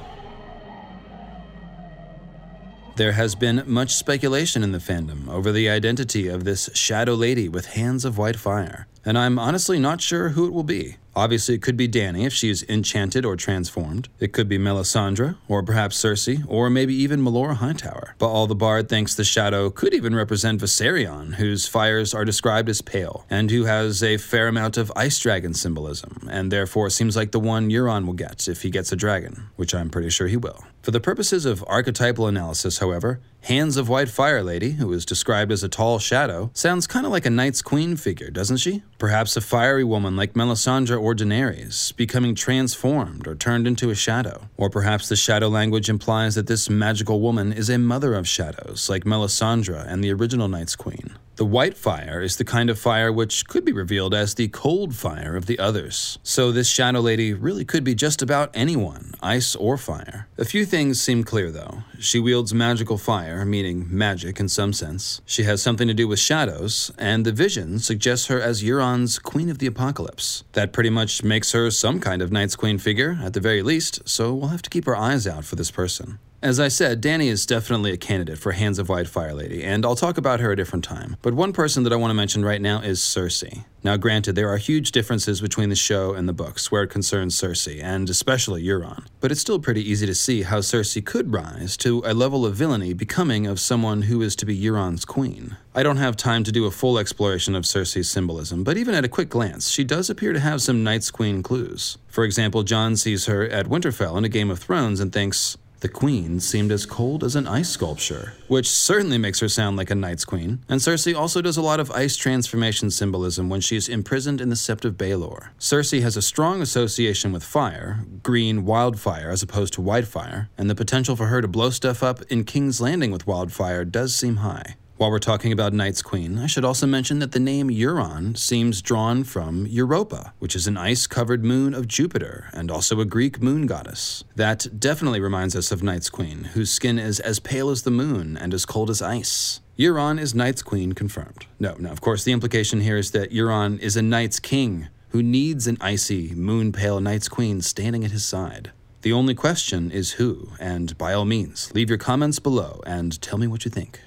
There 2.96 3.12
has 3.12 3.36
been 3.36 3.64
much 3.68 3.94
speculation 3.94 4.64
in 4.64 4.72
the 4.72 4.80
fandom 4.80 5.30
over 5.30 5.52
the 5.52 5.70
identity 5.70 6.28
of 6.28 6.44
this 6.44 6.68
shadow 6.74 7.14
lady 7.14 7.48
with 7.48 7.68
hands 7.68 8.04
of 8.06 8.18
white 8.18 8.38
fire, 8.38 8.88
and 9.06 9.20
I'm 9.20 9.38
honestly 9.38 9.78
not 9.78 10.02
sure 10.02 10.30
who 10.30 10.48
it 10.48 10.54
will 10.54 10.64
be. 10.64 10.98
Obviously, 11.18 11.56
it 11.56 11.64
could 11.64 11.76
be 11.76 11.90
Dany 11.90 12.28
if 12.28 12.34
she 12.34 12.52
is 12.52 12.64
enchanted 12.70 13.26
or 13.26 13.36
transformed. 13.36 14.08
It 14.20 14.34
could 14.34 14.48
be 14.48 14.60
Melisandre, 14.60 15.36
or 15.48 15.64
perhaps 15.64 15.98
Cersei, 15.98 16.46
or 16.48 16.70
maybe 16.70 16.94
even 16.94 17.24
Malora 17.24 17.56
Hightower. 17.56 18.14
But 18.20 18.30
all 18.30 18.46
the 18.46 18.54
bard 18.54 18.88
thinks 18.88 19.16
the 19.16 19.24
shadow 19.24 19.72
could 19.72 19.96
even 19.96 20.14
represent 20.14 20.62
Viserion, 20.62 21.34
whose 21.34 21.68
fires 21.68 22.14
are 22.14 22.24
described 22.24 22.70
as 22.70 22.84
pale, 22.84 23.26
and 23.32 23.50
who 23.50 23.66
has 23.66 24.04
a 24.04 24.18
fair 24.18 24.48
amount 24.48 24.78
of 24.78 24.92
ice 24.96 25.18
dragon 25.18 25.56
symbolism, 25.56 26.28
and 26.30 26.52
therefore 26.52 26.92
seems 26.92 27.16
like 27.16 27.32
the 27.32 27.40
one 27.40 27.72
Euron 27.72 28.06
will 28.06 28.14
get 28.14 28.48
if 28.48 28.62
he 28.62 28.70
gets 28.70 28.92
a 28.92 28.96
dragon, 28.96 29.50
which 29.56 29.74
I'm 29.74 29.90
pretty 29.90 30.12
sure 30.12 30.28
he 30.28 30.38
will. 30.38 30.66
For 30.88 30.92
the 30.92 31.02
purposes 31.02 31.46
of 31.46 31.66
archetypal 31.68 32.28
analysis, 32.28 32.78
however, 32.78 33.20
Hands 33.42 33.76
of 33.76 33.90
White 33.90 34.08
Fire 34.08 34.42
Lady, 34.42 34.72
who 34.72 34.94
is 34.94 35.04
described 35.04 35.52
as 35.52 35.62
a 35.62 35.68
tall 35.68 36.00
shadow, 36.00 36.50
sounds 36.54 36.88
kind 36.88 37.06
of 37.06 37.12
like 37.12 37.26
a 37.26 37.30
Night's 37.30 37.62
Queen 37.62 37.98
figure, 37.98 38.30
doesn't 38.30 38.56
she? 38.56 38.84
Perhaps 38.98 39.36
a 39.36 39.42
fiery 39.42 39.84
woman 39.84 40.16
like 40.16 40.32
Melisandre 40.32 40.98
or 40.98 41.14
Daenerys, 41.14 41.94
becoming 41.98 42.36
transformed 42.36 43.28
or 43.28 43.36
turned 43.36 43.68
into 43.68 43.90
a 43.90 43.96
shadow. 43.96 44.48
Or 44.56 44.70
perhaps 44.70 45.10
the 45.10 45.18
shadow 45.18 45.50
language 45.50 45.90
implies 45.90 46.36
that 46.36 46.48
this 46.48 46.70
magical 46.70 47.20
woman 47.20 47.52
is 47.52 47.70
a 47.70 47.78
mother 47.78 48.14
of 48.14 48.26
shadows, 48.26 48.90
like 48.90 49.04
Melisandre 49.04 49.86
and 49.86 50.02
the 50.02 50.14
original 50.14 50.48
Night's 50.48 50.78
Queen. 50.78 51.17
The 51.38 51.46
white 51.46 51.78
fire 51.78 52.20
is 52.20 52.38
the 52.38 52.44
kind 52.44 52.68
of 52.68 52.80
fire 52.80 53.12
which 53.12 53.48
could 53.48 53.64
be 53.64 53.72
revealed 53.72 54.16
as 54.16 54.34
the 54.34 54.48
cold 54.48 54.96
fire 54.96 55.36
of 55.36 55.46
the 55.46 55.60
others. 55.60 56.18
So 56.24 56.52
this 56.52 56.68
shadow 56.68 57.00
lady 57.00 57.32
really 57.32 57.64
could 57.64 57.84
be 57.84 57.94
just 57.94 58.24
about 58.24 58.50
anyone, 58.56 59.14
ice 59.22 59.56
or 59.56 59.78
fire. 59.78 60.28
A 60.40 60.46
few 60.46 60.66
things 60.66 61.00
seem 61.00 61.24
clear 61.24 61.52
though. 61.52 61.84
She 62.00 62.20
wields 62.20 62.56
magical 62.56 62.98
fire, 62.98 63.46
meaning 63.46 63.86
magic 63.88 64.40
in 64.40 64.50
some 64.50 64.74
sense. 64.74 65.22
She 65.28 65.44
has 65.44 65.62
something 65.62 65.88
to 65.88 65.94
do 65.94 66.08
with 66.08 66.18
shadows, 66.18 66.92
and 66.98 67.24
the 67.24 67.32
vision 67.32 67.78
suggests 67.78 68.26
her 68.28 68.42
as 68.42 68.64
Euron's 68.64 69.20
Queen 69.20 69.50
of 69.50 69.60
the 69.60 69.68
Apocalypse. 69.68 70.44
That 70.54 70.74
pretty 70.74 70.90
much 70.90 71.24
makes 71.24 71.52
her 71.52 71.70
some 71.70 72.00
kind 72.00 72.24
of 72.24 72.32
Night's 72.32 72.56
Queen 72.56 72.80
figure, 72.80 73.20
at 73.22 73.34
the 73.34 73.40
very 73.40 73.62
least, 73.62 74.10
so 74.10 74.34
we'll 74.34 74.50
have 74.50 74.64
to 74.64 74.72
keep 74.72 74.88
our 74.88 74.96
eyes 74.96 75.28
out 75.28 75.46
for 75.46 75.56
this 75.56 75.70
person. 75.70 76.18
As 76.40 76.60
I 76.60 76.68
said, 76.68 77.02
Dany 77.02 77.32
is 77.32 77.48
definitely 77.48 77.92
a 77.92 77.98
candidate 77.98 78.38
for 78.38 78.52
Hands 78.52 78.78
of 78.78 78.90
White 78.90 79.08
Fire 79.08 79.34
Lady, 79.34 79.64
and 79.64 79.84
I'll 79.84 79.96
talk 79.96 80.20
about 80.20 80.40
her 80.40 80.52
a 80.52 80.56
different 80.56 80.86
time. 80.86 81.18
But 81.24 81.34
one 81.34 81.52
person 81.52 81.82
that 81.82 81.92
I 81.92 81.96
want 81.96 82.12
to 82.12 82.16
mention 82.16 82.46
right 82.46 82.62
now 82.62 82.80
is 82.80 83.00
Cersei. 83.00 83.66
Now, 83.84 83.98
granted, 83.98 84.34
there 84.36 84.50
are 84.50 84.58
huge 84.58 84.92
differences 84.92 85.42
between 85.42 85.70
the 85.70 85.76
show 85.76 86.14
and 86.14 86.30
the 86.30 86.34
books 86.34 86.72
where 86.72 86.84
it 86.84 86.92
concerns 86.92 87.36
Cersei, 87.36 87.82
and 87.82 88.08
especially 88.08 88.64
Euron. 88.64 89.08
But 89.20 89.32
it's 89.32 89.42
still 89.42 89.58
pretty 89.58 89.82
easy 89.82 90.06
to 90.06 90.14
see 90.14 90.44
how 90.44 90.60
Cersei 90.60 91.04
could 91.04 91.34
rise 91.34 91.76
to 91.78 92.04
a 92.06 92.14
level 92.14 92.46
of 92.46 92.54
villainy 92.54 92.94
becoming 92.94 93.48
of 93.48 93.60
someone 93.60 94.04
who 94.04 94.22
is 94.22 94.36
to 94.36 94.46
be 94.46 94.62
Euron's 94.62 95.06
queen. 95.06 95.58
I 95.74 95.82
don't 95.82 95.98
have 95.98 96.16
time 96.16 96.44
to 96.44 96.52
do 96.52 96.66
a 96.66 96.72
full 96.72 97.00
exploration 97.00 97.56
of 97.56 97.64
Cersei's 97.64 98.12
symbolism, 98.12 98.64
but 98.64 98.78
even 98.78 98.94
at 98.94 99.06
a 99.06 99.10
quick 99.10 99.30
glance, 99.30 99.72
she 99.72 99.84
does 99.84 100.08
appear 100.08 100.34
to 100.34 100.40
have 100.40 100.62
some 100.62 100.84
Night's 100.84 101.10
Queen 101.10 101.42
clues. 101.42 101.98
For 102.08 102.24
example, 102.24 102.62
Jon 102.62 102.96
sees 102.96 103.26
her 103.26 103.50
at 103.50 103.66
Winterfell 103.66 104.20
in 104.20 104.26
a 104.26 104.30
Game 104.30 104.52
of 104.52 104.60
Thrones 104.60 105.00
and 105.00 105.12
thinks, 105.12 105.58
the 105.80 105.90
queen 105.90 106.40
seemed 106.40 106.72
as 106.72 106.86
cold 106.86 107.24
as 107.24 107.36
an 107.36 107.48
ice 107.48 107.70
sculpture, 107.70 108.34
which 108.48 108.70
certainly 108.70 109.18
makes 109.18 109.40
her 109.40 109.50
sound 109.50 109.78
like 109.78 109.92
a 109.92 109.96
Night's 109.96 110.26
Queen. 110.26 110.64
And 110.68 110.82
Cersei 110.82 111.16
also 111.16 111.42
does 111.42 111.58
a 111.58 111.62
lot 111.62 111.80
of 111.80 111.92
ice 111.92 112.16
transformation 112.16 112.90
symbolism 112.90 113.50
when 113.50 113.62
she's 113.62 113.88
imprisoned 113.88 114.42
in 114.42 114.50
the 114.50 114.56
Sept 114.56 114.86
of 114.86 114.96
Baelor. 114.96 115.50
Cersei 115.60 116.02
has 116.02 116.18
a 116.18 116.22
strong 116.22 116.62
association 116.62 117.32
with 117.32 117.44
fire, 117.44 118.06
green 118.24 118.66
wildfire 118.66 119.30
as 119.30 119.44
opposed 119.44 119.74
to 119.74 119.82
white 119.82 120.08
fire, 120.08 120.50
and 120.58 120.70
the 120.70 120.76
potential 120.76 121.16
for 121.16 121.28
her 121.28 121.42
to 121.42 121.48
blow 121.48 121.70
stuff 121.70 122.02
up 122.02 122.22
in 122.24 122.44
King's 122.44 122.82
Landing 122.82 123.12
with 123.12 123.28
wildfire 123.28 123.86
does 123.86 124.16
seem 124.16 124.38
high. 124.38 124.76
While 124.98 125.12
we're 125.12 125.20
talking 125.20 125.52
about 125.52 125.74
Night's 125.74 126.02
Queen, 126.02 126.40
I 126.40 126.48
should 126.48 126.66
also 126.66 126.88
mention 126.88 127.20
that 127.20 127.32
the 127.32 127.40
name 127.40 127.70
Euron 127.70 128.36
seems 128.36 128.82
drawn 128.82 129.24
from 129.24 129.68
Europa, 129.68 130.34
which 130.40 130.56
is 130.56 130.66
an 130.66 130.76
ice 130.76 131.06
covered 131.06 131.46
moon 131.46 131.76
of 131.76 131.88
Jupiter 131.88 132.50
and 132.52 132.72
also 132.72 133.00
a 133.00 133.06
Greek 133.06 133.40
moon 133.40 133.68
goddess. 133.68 134.24
That 134.36 134.80
definitely 134.80 135.20
reminds 135.20 135.56
us 135.56 135.72
of 135.72 135.84
Night's 135.84 136.10
Queen, 136.10 136.46
whose 136.56 136.72
skin 136.72 136.98
is 136.98 137.20
as 137.20 137.40
pale 137.40 137.70
as 137.70 137.84
the 137.84 137.92
moon 137.92 138.36
and 138.38 138.56
as 138.56 138.66
cold 138.66 138.90
as 138.90 139.04
ice. 139.04 139.62
Euron 139.78 140.20
is 140.20 140.34
Night's 140.34 140.64
Queen 140.64 140.94
confirmed. 140.94 141.46
No, 141.60 141.76
no, 141.78 141.92
of 141.92 142.02
course, 142.02 142.24
the 142.24 142.32
implication 142.32 142.82
here 142.82 142.98
is 142.98 143.12
that 143.12 143.30
Euron 143.30 143.78
is 143.78 143.98
a 143.98 144.02
Night's 144.02 144.40
King 144.40 144.88
who 145.10 145.22
needs 145.22 145.68
an 145.68 145.78
icy, 145.80 146.34
moon 146.34 146.72
pale 146.72 147.00
Night's 147.00 147.30
Queen 147.30 147.62
standing 147.62 148.04
at 148.04 148.10
his 148.10 148.26
side. 148.26 148.72
The 149.04 149.14
only 149.14 149.36
question 149.36 149.92
is 149.92 150.14
who, 150.14 150.54
and 150.60 150.98
by 150.98 151.14
all 151.14 151.26
means, 151.26 151.72
leave 151.76 151.88
your 151.88 152.00
comments 152.00 152.40
below 152.40 152.82
and 152.88 153.22
tell 153.22 153.38
me 153.38 153.46
what 153.46 153.64
you 153.64 153.70
think. 153.70 154.00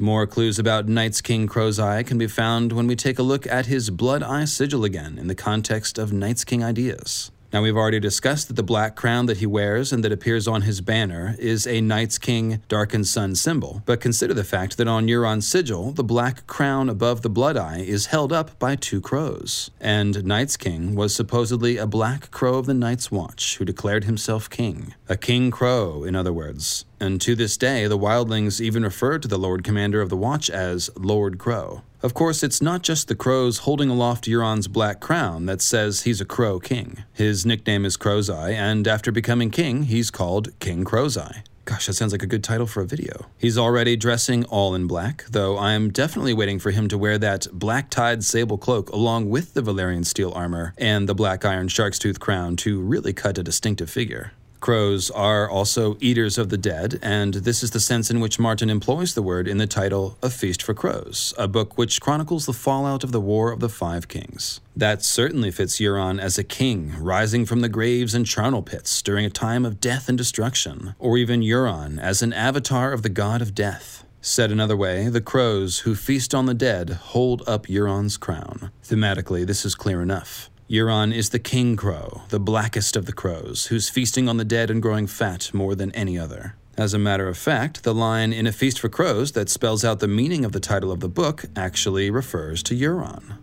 More 0.00 0.28
clues 0.28 0.60
about 0.60 0.86
Night's 0.86 1.20
King 1.20 1.48
Crow's 1.48 1.80
Eye 1.80 2.04
can 2.04 2.18
be 2.18 2.28
found 2.28 2.72
when 2.72 2.86
we 2.86 2.94
take 2.94 3.18
a 3.18 3.22
look 3.24 3.48
at 3.48 3.66
his 3.66 3.90
Blood 3.90 4.22
Eye 4.22 4.44
sigil 4.44 4.84
again 4.84 5.18
in 5.18 5.26
the 5.26 5.34
context 5.34 5.98
of 5.98 6.12
Night's 6.12 6.44
King 6.44 6.62
ideas. 6.62 7.32
Now, 7.52 7.62
we've 7.62 7.76
already 7.76 7.98
discussed 7.98 8.48
that 8.48 8.54
the 8.54 8.62
black 8.62 8.94
crown 8.94 9.24
that 9.26 9.38
he 9.38 9.46
wears 9.46 9.90
and 9.90 10.04
that 10.04 10.12
appears 10.12 10.46
on 10.46 10.62
his 10.62 10.82
banner 10.82 11.34
is 11.38 11.66
a 11.66 11.80
Night's 11.80 12.18
King 12.18 12.62
Darkened 12.68 13.06
Sun 13.06 13.36
symbol, 13.36 13.82
but 13.86 14.02
consider 14.02 14.34
the 14.34 14.44
fact 14.44 14.76
that 14.76 14.86
on 14.86 15.06
Euron's 15.06 15.48
sigil, 15.48 15.92
the 15.92 16.04
black 16.04 16.46
crown 16.46 16.90
above 16.90 17.22
the 17.22 17.30
blood 17.30 17.56
eye 17.56 17.78
is 17.78 18.06
held 18.06 18.34
up 18.34 18.58
by 18.58 18.76
two 18.76 19.00
crows. 19.00 19.70
And 19.80 20.24
Night's 20.26 20.58
King 20.58 20.94
was 20.94 21.14
supposedly 21.14 21.78
a 21.78 21.86
black 21.86 22.30
crow 22.30 22.58
of 22.58 22.66
the 22.66 22.74
Night's 22.74 23.10
Watch 23.10 23.56
who 23.56 23.64
declared 23.64 24.04
himself 24.04 24.50
king. 24.50 24.94
A 25.08 25.16
king 25.16 25.50
crow, 25.50 26.04
in 26.04 26.14
other 26.14 26.32
words. 26.32 26.84
And 27.00 27.18
to 27.22 27.34
this 27.34 27.56
day, 27.56 27.86
the 27.86 27.98
wildlings 27.98 28.60
even 28.60 28.82
refer 28.82 29.18
to 29.18 29.28
the 29.28 29.38
Lord 29.38 29.64
Commander 29.64 30.02
of 30.02 30.10
the 30.10 30.16
Watch 30.16 30.50
as 30.50 30.90
Lord 30.96 31.38
Crow. 31.38 31.82
Of 32.00 32.14
course, 32.14 32.44
it's 32.44 32.62
not 32.62 32.82
just 32.82 33.08
the 33.08 33.16
crows 33.16 33.58
holding 33.58 33.90
aloft 33.90 34.26
Euron's 34.26 34.68
black 34.68 35.00
crown 35.00 35.46
that 35.46 35.60
says 35.60 36.02
he's 36.02 36.20
a 36.20 36.24
crow 36.24 36.60
king. 36.60 37.02
His 37.12 37.44
nickname 37.44 37.84
is 37.84 37.96
Crow's 37.96 38.30
Eye, 38.30 38.52
and 38.52 38.86
after 38.86 39.10
becoming 39.10 39.50
king, 39.50 39.84
he's 39.84 40.12
called 40.12 40.56
King 40.60 40.84
Crow's 40.84 41.16
Eye. 41.16 41.42
Gosh, 41.64 41.86
that 41.86 41.94
sounds 41.94 42.12
like 42.12 42.22
a 42.22 42.26
good 42.26 42.44
title 42.44 42.66
for 42.68 42.82
a 42.82 42.86
video. 42.86 43.26
He's 43.36 43.58
already 43.58 43.96
dressing 43.96 44.44
all 44.44 44.76
in 44.76 44.86
black, 44.86 45.24
though 45.28 45.58
I'm 45.58 45.90
definitely 45.90 46.32
waiting 46.32 46.60
for 46.60 46.70
him 46.70 46.86
to 46.88 46.96
wear 46.96 47.18
that 47.18 47.48
black 47.52 47.90
tied 47.90 48.22
sable 48.22 48.58
cloak 48.58 48.88
along 48.90 49.28
with 49.28 49.54
the 49.54 49.60
Valyrian 49.60 50.06
steel 50.06 50.32
armor 50.34 50.74
and 50.78 51.08
the 51.08 51.14
black 51.14 51.44
iron 51.44 51.66
shark's 51.66 51.98
tooth 51.98 52.20
crown 52.20 52.56
to 52.58 52.80
really 52.80 53.12
cut 53.12 53.36
a 53.38 53.42
distinctive 53.42 53.90
figure. 53.90 54.32
Crows 54.60 55.08
are 55.10 55.48
also 55.48 55.96
eaters 56.00 56.36
of 56.36 56.48
the 56.48 56.58
dead, 56.58 56.98
and 57.00 57.34
this 57.34 57.62
is 57.62 57.70
the 57.70 57.80
sense 57.80 58.10
in 58.10 58.18
which 58.18 58.40
Martin 58.40 58.68
employs 58.68 59.14
the 59.14 59.22
word 59.22 59.46
in 59.46 59.58
the 59.58 59.66
title 59.68 60.18
A 60.20 60.30
Feast 60.30 60.62
for 60.62 60.74
Crows, 60.74 61.32
a 61.38 61.46
book 61.46 61.78
which 61.78 62.00
chronicles 62.00 62.44
the 62.44 62.52
fallout 62.52 63.04
of 63.04 63.12
the 63.12 63.20
War 63.20 63.52
of 63.52 63.60
the 63.60 63.68
Five 63.68 64.08
Kings. 64.08 64.60
That 64.76 65.04
certainly 65.04 65.52
fits 65.52 65.78
Euron 65.78 66.20
as 66.20 66.38
a 66.38 66.44
king, 66.44 66.92
rising 66.98 67.46
from 67.46 67.60
the 67.60 67.68
graves 67.68 68.14
and 68.14 68.26
charnel 68.26 68.62
pits 68.62 69.00
during 69.00 69.24
a 69.24 69.30
time 69.30 69.64
of 69.64 69.80
death 69.80 70.08
and 70.08 70.18
destruction, 70.18 70.94
or 70.98 71.16
even 71.16 71.40
Euron 71.40 72.00
as 72.00 72.20
an 72.20 72.32
avatar 72.32 72.92
of 72.92 73.02
the 73.02 73.08
god 73.08 73.40
of 73.40 73.54
death. 73.54 74.04
Said 74.20 74.50
another 74.50 74.76
way, 74.76 75.08
the 75.08 75.20
crows 75.20 75.80
who 75.80 75.94
feast 75.94 76.34
on 76.34 76.46
the 76.46 76.54
dead 76.54 76.90
hold 76.90 77.48
up 77.48 77.66
Euron's 77.66 78.16
crown. 78.16 78.72
Thematically, 78.84 79.46
this 79.46 79.64
is 79.64 79.76
clear 79.76 80.02
enough. 80.02 80.50
Euron 80.68 81.14
is 81.14 81.30
the 81.30 81.38
king 81.38 81.76
crow, 81.76 82.22
the 82.28 82.38
blackest 82.38 82.94
of 82.94 83.06
the 83.06 83.12
crows, 83.12 83.66
who's 83.66 83.88
feasting 83.88 84.28
on 84.28 84.36
the 84.36 84.44
dead 84.44 84.70
and 84.70 84.82
growing 84.82 85.06
fat 85.06 85.50
more 85.54 85.74
than 85.74 85.90
any 85.92 86.18
other. 86.18 86.56
As 86.76 86.92
a 86.92 86.98
matter 86.98 87.26
of 87.26 87.38
fact, 87.38 87.84
the 87.84 87.94
line 87.94 88.34
in 88.34 88.46
A 88.46 88.52
Feast 88.52 88.78
for 88.78 88.90
Crows 88.90 89.32
that 89.32 89.48
spells 89.48 89.82
out 89.82 90.00
the 90.00 90.06
meaning 90.06 90.44
of 90.44 90.52
the 90.52 90.60
title 90.60 90.92
of 90.92 91.00
the 91.00 91.08
book 91.08 91.46
actually 91.56 92.10
refers 92.10 92.62
to 92.64 92.74
Euron. 92.74 93.38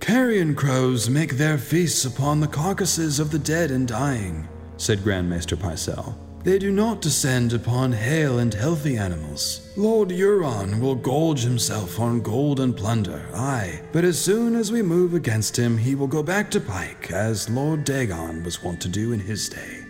Carrion 0.00 0.54
crows 0.54 1.10
make 1.10 1.36
their 1.36 1.58
feasts 1.58 2.06
upon 2.06 2.40
the 2.40 2.48
carcasses 2.48 3.20
of 3.20 3.30
the 3.30 3.38
dead 3.38 3.70
and 3.70 3.86
dying, 3.86 4.48
said 4.78 5.02
Grand 5.02 5.28
Maester 5.28 5.56
Pycelle. 5.56 6.16
They 6.46 6.60
do 6.60 6.70
not 6.70 7.02
descend 7.02 7.52
upon 7.52 7.90
hale 7.90 8.38
and 8.38 8.54
healthy 8.54 8.96
animals. 8.96 9.68
Lord 9.74 10.10
Euron 10.10 10.78
will 10.78 10.94
gorge 10.94 11.42
himself 11.42 11.98
on 11.98 12.20
gold 12.20 12.60
and 12.60 12.76
plunder, 12.76 13.28
aye, 13.34 13.82
but 13.90 14.04
as 14.04 14.16
soon 14.22 14.54
as 14.54 14.70
we 14.70 14.80
move 14.80 15.12
against 15.12 15.58
him, 15.58 15.76
he 15.76 15.96
will 15.96 16.06
go 16.06 16.22
back 16.22 16.48
to 16.52 16.60
Pyke, 16.60 17.10
as 17.10 17.50
Lord 17.50 17.82
Dagon 17.82 18.44
was 18.44 18.62
wont 18.62 18.80
to 18.82 18.88
do 18.88 19.10
in 19.10 19.18
his 19.18 19.48
day. 19.48 19.84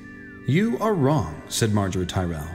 You 0.46 0.78
are 0.80 0.94
wrong, 0.94 1.42
said 1.48 1.72
Margaery 1.72 2.08
Tyrell. 2.08 2.48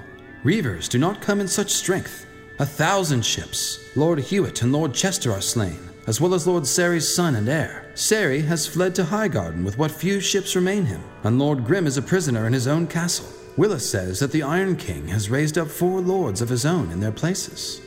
Reavers 0.43 0.89
do 0.89 0.97
not 0.97 1.21
come 1.21 1.39
in 1.39 1.47
such 1.47 1.69
strength. 1.69 2.25
A 2.57 2.65
thousand 2.65 3.23
ships, 3.23 3.77
Lord 3.95 4.17
Hewett 4.17 4.63
and 4.63 4.73
Lord 4.73 4.95
Chester 4.95 5.31
are 5.31 5.41
slain 5.41 5.77
as 6.07 6.19
well 6.19 6.33
as 6.33 6.47
Lord 6.47 6.63
Cerys' 6.63 7.03
son 7.03 7.35
and 7.35 7.47
heir. 7.47 7.91
Cerys 7.93 8.45
has 8.45 8.65
fled 8.65 8.95
to 8.95 9.03
Highgarden 9.03 9.63
with 9.63 9.77
what 9.77 9.91
few 9.91 10.19
ships 10.19 10.55
remain 10.55 10.85
him, 10.85 11.03
and 11.23 11.37
Lord 11.37 11.63
Grimm 11.63 11.85
is 11.85 11.97
a 11.97 12.01
prisoner 12.01 12.47
in 12.47 12.53
his 12.53 12.65
own 12.65 12.87
castle. 12.87 13.31
Willas 13.57 13.89
says 13.89 14.19
that 14.19 14.31
the 14.31 14.43
Iron 14.43 14.75
King 14.75 15.09
has 15.09 15.29
raised 15.29 15.57
up 15.57 15.67
four 15.67 15.99
lords 16.01 16.41
of 16.41 16.49
his 16.49 16.65
own 16.65 16.89
in 16.91 16.99
their 16.99 17.11
places. 17.11 17.81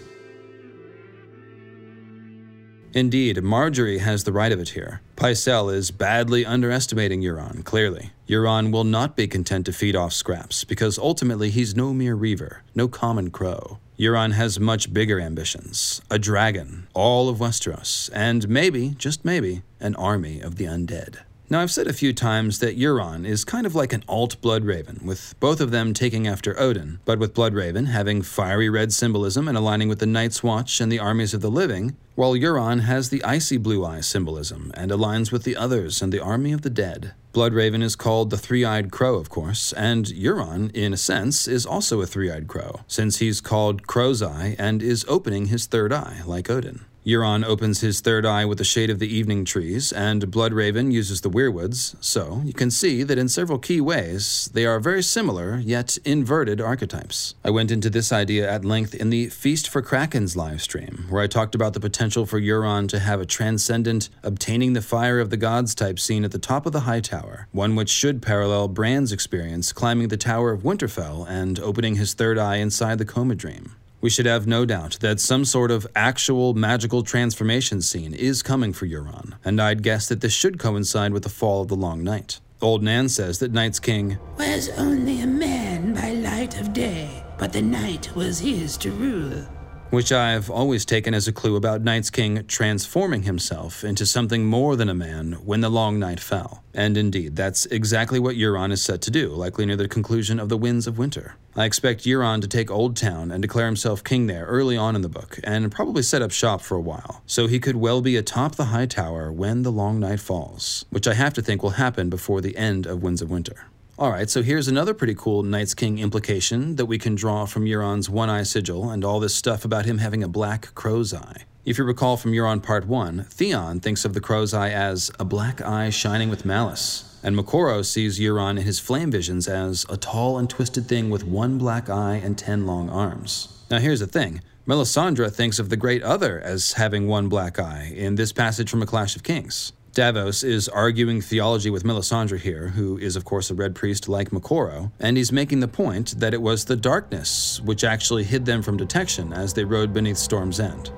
Indeed, 2.92 3.38
Margaery 3.38 3.98
has 3.98 4.22
the 4.22 4.32
right 4.32 4.52
of 4.52 4.60
it 4.60 4.68
here. 4.68 5.00
Pycelle 5.16 5.74
is 5.74 5.90
badly 5.90 6.46
underestimating 6.46 7.22
Euron, 7.22 7.64
clearly. 7.64 8.12
Euron 8.28 8.70
will 8.70 8.84
not 8.84 9.16
be 9.16 9.26
content 9.26 9.66
to 9.66 9.72
feed 9.72 9.96
off 9.96 10.12
scraps, 10.12 10.62
because 10.62 10.96
ultimately 10.96 11.50
he's 11.50 11.74
no 11.74 11.92
mere 11.92 12.14
reaver, 12.14 12.62
no 12.72 12.86
common 12.86 13.30
crow. 13.30 13.78
Euron 13.98 14.32
has 14.32 14.60
much 14.60 14.92
bigger 14.92 15.18
ambitions 15.18 16.02
a 16.08 16.18
dragon, 16.20 16.86
all 16.94 17.28
of 17.28 17.38
Westeros, 17.38 18.10
and 18.12 18.48
maybe, 18.48 18.90
just 18.90 19.24
maybe, 19.24 19.62
an 19.80 19.96
army 19.96 20.40
of 20.40 20.54
the 20.54 20.64
undead. 20.64 21.18
Now, 21.50 21.60
I've 21.60 21.70
said 21.70 21.86
a 21.86 21.92
few 21.92 22.14
times 22.14 22.60
that 22.60 22.78
Euron 22.78 23.26
is 23.26 23.44
kind 23.44 23.66
of 23.66 23.74
like 23.74 23.92
an 23.92 24.02
alt 24.08 24.40
Bloodraven, 24.40 25.02
with 25.02 25.34
both 25.40 25.60
of 25.60 25.70
them 25.70 25.92
taking 25.92 26.26
after 26.26 26.58
Odin, 26.58 27.00
but 27.04 27.18
with 27.18 27.34
Bloodraven 27.34 27.88
having 27.88 28.22
fiery 28.22 28.70
red 28.70 28.94
symbolism 28.94 29.46
and 29.46 29.56
aligning 29.56 29.88
with 29.88 29.98
the 29.98 30.06
Night's 30.06 30.42
Watch 30.42 30.80
and 30.80 30.90
the 30.90 30.98
armies 30.98 31.34
of 31.34 31.42
the 31.42 31.50
living, 31.50 31.96
while 32.14 32.32
Euron 32.32 32.80
has 32.80 33.10
the 33.10 33.22
icy 33.22 33.58
blue 33.58 33.84
eye 33.84 34.00
symbolism 34.00 34.72
and 34.74 34.90
aligns 34.90 35.30
with 35.30 35.42
the 35.42 35.54
others 35.54 36.00
and 36.00 36.12
the 36.12 36.22
army 36.22 36.52
of 36.52 36.62
the 36.62 36.70
dead. 36.70 37.12
Bloodraven 37.34 37.82
is 37.82 37.94
called 37.94 38.30
the 38.30 38.38
Three 38.38 38.64
Eyed 38.64 38.90
Crow, 38.90 39.16
of 39.16 39.28
course, 39.28 39.74
and 39.74 40.06
Euron, 40.06 40.74
in 40.74 40.94
a 40.94 40.96
sense, 40.96 41.46
is 41.46 41.66
also 41.66 42.00
a 42.00 42.06
three 42.06 42.30
eyed 42.30 42.48
crow, 42.48 42.80
since 42.86 43.18
he's 43.18 43.42
called 43.42 43.86
Crow's 43.86 44.22
Eye 44.22 44.56
and 44.58 44.82
is 44.82 45.04
opening 45.08 45.46
his 45.46 45.66
third 45.66 45.92
eye, 45.92 46.22
like 46.24 46.48
Odin. 46.48 46.86
Euron 47.04 47.44
opens 47.44 47.82
his 47.82 48.00
third 48.00 48.24
eye 48.24 48.46
with 48.46 48.56
the 48.56 48.64
shade 48.64 48.88
of 48.88 48.98
the 48.98 49.14
evening 49.14 49.44
trees, 49.44 49.92
and 49.92 50.22
Bloodraven 50.30 50.90
uses 50.90 51.20
the 51.20 51.28
weirwoods, 51.28 51.94
so 52.00 52.40
you 52.46 52.54
can 52.54 52.70
see 52.70 53.02
that 53.02 53.18
in 53.18 53.28
several 53.28 53.58
key 53.58 53.78
ways, 53.78 54.48
they 54.54 54.64
are 54.64 54.80
very 54.80 55.02
similar, 55.02 55.58
yet 55.58 55.98
inverted 56.06 56.62
archetypes. 56.62 57.34
I 57.44 57.50
went 57.50 57.70
into 57.70 57.90
this 57.90 58.10
idea 58.10 58.50
at 58.50 58.64
length 58.64 58.94
in 58.94 59.10
the 59.10 59.28
Feast 59.28 59.68
for 59.68 59.82
Krakens 59.82 60.34
livestream, 60.34 61.10
where 61.10 61.22
I 61.22 61.26
talked 61.26 61.54
about 61.54 61.74
the 61.74 61.80
potential 61.80 62.24
for 62.24 62.40
Euron 62.40 62.88
to 62.88 62.98
have 62.98 63.20
a 63.20 63.26
transcendent, 63.26 64.08
obtaining 64.22 64.72
the 64.72 64.80
fire 64.80 65.20
of 65.20 65.28
the 65.28 65.36
gods 65.36 65.74
type 65.74 65.98
scene 65.98 66.24
at 66.24 66.32
the 66.32 66.38
top 66.38 66.64
of 66.64 66.72
the 66.72 66.80
High 66.80 67.00
Tower, 67.00 67.48
one 67.52 67.76
which 67.76 67.90
should 67.90 68.22
parallel 68.22 68.68
Bran's 68.68 69.12
experience 69.12 69.74
climbing 69.74 70.08
the 70.08 70.16
Tower 70.16 70.52
of 70.52 70.62
Winterfell 70.62 71.28
and 71.28 71.60
opening 71.60 71.96
his 71.96 72.14
third 72.14 72.38
eye 72.38 72.56
inside 72.56 72.96
the 72.96 73.04
Coma 73.04 73.34
Dream 73.34 73.76
we 74.04 74.10
should 74.10 74.26
have 74.26 74.46
no 74.46 74.66
doubt 74.66 74.98
that 75.00 75.18
some 75.18 75.46
sort 75.46 75.70
of 75.70 75.86
actual 75.96 76.52
magical 76.52 77.02
transformation 77.02 77.80
scene 77.80 78.12
is 78.12 78.42
coming 78.42 78.70
for 78.70 78.86
Euron, 78.86 79.32
and 79.42 79.58
I'd 79.58 79.82
guess 79.82 80.08
that 80.10 80.20
this 80.20 80.34
should 80.34 80.58
coincide 80.58 81.14
with 81.14 81.22
the 81.22 81.30
fall 81.30 81.62
of 81.62 81.68
the 81.68 81.74
Long 81.74 82.04
Night. 82.04 82.38
Old 82.60 82.82
Nan 82.82 83.08
says 83.08 83.38
that 83.38 83.52
Night's 83.52 83.80
King 83.80 84.18
was 84.36 84.68
only 84.76 85.22
a 85.22 85.26
man 85.26 85.94
by 85.94 86.10
light 86.10 86.60
of 86.60 86.74
day, 86.74 87.24
but 87.38 87.50
the 87.54 87.62
night 87.62 88.14
was 88.14 88.38
his 88.38 88.76
to 88.76 88.90
rule 88.90 89.48
which 89.94 90.12
I've 90.12 90.50
always 90.50 90.84
taken 90.84 91.14
as 91.14 91.28
a 91.28 91.32
clue 91.32 91.56
about 91.56 91.82
Night's 91.82 92.10
King 92.10 92.44
transforming 92.46 93.22
himself 93.22 93.84
into 93.84 94.04
something 94.04 94.44
more 94.44 94.76
than 94.76 94.88
a 94.88 94.94
man 94.94 95.34
when 95.44 95.60
the 95.60 95.70
long 95.70 95.98
night 95.98 96.20
fell. 96.20 96.64
And 96.74 96.96
indeed, 96.96 97.36
that's 97.36 97.66
exactly 97.66 98.18
what 98.18 98.34
Euron 98.34 98.72
is 98.72 98.82
set 98.82 99.00
to 99.02 99.10
do, 99.10 99.28
likely 99.28 99.64
near 99.64 99.76
the 99.76 99.86
conclusion 99.86 100.40
of 100.40 100.48
the 100.48 100.56
Winds 100.56 100.88
of 100.88 100.98
Winter. 100.98 101.36
I 101.56 101.64
expect 101.64 102.02
Euron 102.02 102.40
to 102.40 102.48
take 102.48 102.70
Old 102.70 102.96
Town 102.96 103.30
and 103.30 103.40
declare 103.40 103.66
himself 103.66 104.02
king 104.02 104.26
there 104.26 104.44
early 104.46 104.76
on 104.76 104.96
in 104.96 105.02
the 105.02 105.08
book, 105.08 105.38
and 105.44 105.70
probably 105.70 106.02
set 106.02 106.20
up 106.20 106.32
shop 106.32 106.60
for 106.60 106.76
a 106.76 106.80
while, 106.80 107.22
so 107.26 107.46
he 107.46 107.60
could 107.60 107.76
well 107.76 108.00
be 108.00 108.16
atop 108.16 108.56
the 108.56 108.66
High 108.66 108.86
Tower 108.86 109.30
when 109.30 109.62
the 109.62 109.70
long 109.70 110.00
night 110.00 110.18
falls, 110.18 110.84
which 110.90 111.06
I 111.06 111.14
have 111.14 111.34
to 111.34 111.42
think 111.42 111.62
will 111.62 111.70
happen 111.70 112.10
before 112.10 112.40
the 112.40 112.56
end 112.56 112.86
of 112.86 113.02
Winds 113.02 113.22
of 113.22 113.30
Winter. 113.30 113.68
All 113.96 114.10
right, 114.10 114.28
so 114.28 114.42
here's 114.42 114.66
another 114.66 114.92
pretty 114.92 115.14
cool 115.14 115.44
Night's 115.44 115.72
King 115.72 116.00
implication 116.00 116.74
that 116.76 116.86
we 116.86 116.98
can 116.98 117.14
draw 117.14 117.46
from 117.46 117.64
Euron's 117.64 118.10
one 118.10 118.28
eye 118.28 118.42
sigil 118.42 118.90
and 118.90 119.04
all 119.04 119.20
this 119.20 119.36
stuff 119.36 119.64
about 119.64 119.84
him 119.84 119.98
having 119.98 120.24
a 120.24 120.28
black 120.28 120.74
crow's 120.74 121.14
eye. 121.14 121.44
If 121.64 121.78
you 121.78 121.84
recall 121.84 122.16
from 122.16 122.32
Euron 122.32 122.60
Part 122.60 122.88
1, 122.88 123.26
Theon 123.30 123.78
thinks 123.78 124.04
of 124.04 124.12
the 124.12 124.20
crow's 124.20 124.52
eye 124.52 124.70
as 124.70 125.12
a 125.20 125.24
black 125.24 125.62
eye 125.62 125.90
shining 125.90 126.28
with 126.28 126.44
malice, 126.44 127.20
and 127.22 127.36
Moqorro 127.36 127.84
sees 127.84 128.18
Euron 128.18 128.58
in 128.58 128.64
his 128.64 128.80
flame 128.80 129.12
visions 129.12 129.46
as 129.46 129.86
a 129.88 129.96
tall 129.96 130.38
and 130.38 130.50
twisted 130.50 130.88
thing 130.88 131.08
with 131.08 131.22
one 131.22 131.56
black 131.56 131.88
eye 131.88 132.16
and 132.16 132.36
ten 132.36 132.66
long 132.66 132.90
arms. 132.90 133.62
Now 133.70 133.78
here's 133.78 134.00
the 134.00 134.08
thing. 134.08 134.40
Melisandre 134.66 135.32
thinks 135.32 135.60
of 135.60 135.68
the 135.68 135.76
Great 135.76 136.02
Other 136.02 136.40
as 136.40 136.72
having 136.72 137.06
one 137.06 137.28
black 137.28 137.60
eye 137.60 137.92
in 137.94 138.16
this 138.16 138.32
passage 138.32 138.68
from 138.68 138.82
A 138.82 138.86
Clash 138.86 139.14
of 139.14 139.22
Kings. 139.22 139.72
Davos 139.94 140.42
is 140.42 140.68
arguing 140.68 141.20
theology 141.20 141.70
with 141.70 141.84
Melisandre 141.84 142.40
here, 142.40 142.68
who 142.68 142.98
is, 142.98 143.14
of 143.14 143.24
course, 143.24 143.48
a 143.48 143.54
red 143.54 143.76
priest 143.76 144.08
like 144.08 144.30
Moqorro, 144.30 144.90
and 144.98 145.16
he's 145.16 145.30
making 145.30 145.60
the 145.60 145.68
point 145.68 146.18
that 146.18 146.34
it 146.34 146.42
was 146.42 146.64
the 146.64 146.74
darkness 146.74 147.60
which 147.60 147.84
actually 147.84 148.24
hid 148.24 148.44
them 148.44 148.60
from 148.60 148.76
detection 148.76 149.32
as 149.32 149.54
they 149.54 149.64
rode 149.64 149.92
beneath 149.92 150.16
Storm's 150.16 150.58
End. 150.58 150.90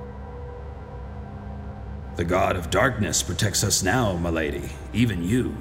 The 2.15 2.25
god 2.25 2.55
of 2.55 2.71
darkness 2.71 3.21
protects 3.21 3.63
us 3.63 3.83
now, 3.83 4.13
my 4.17 4.31
lady, 4.31 4.69
even 4.93 5.23
you. 5.23 5.55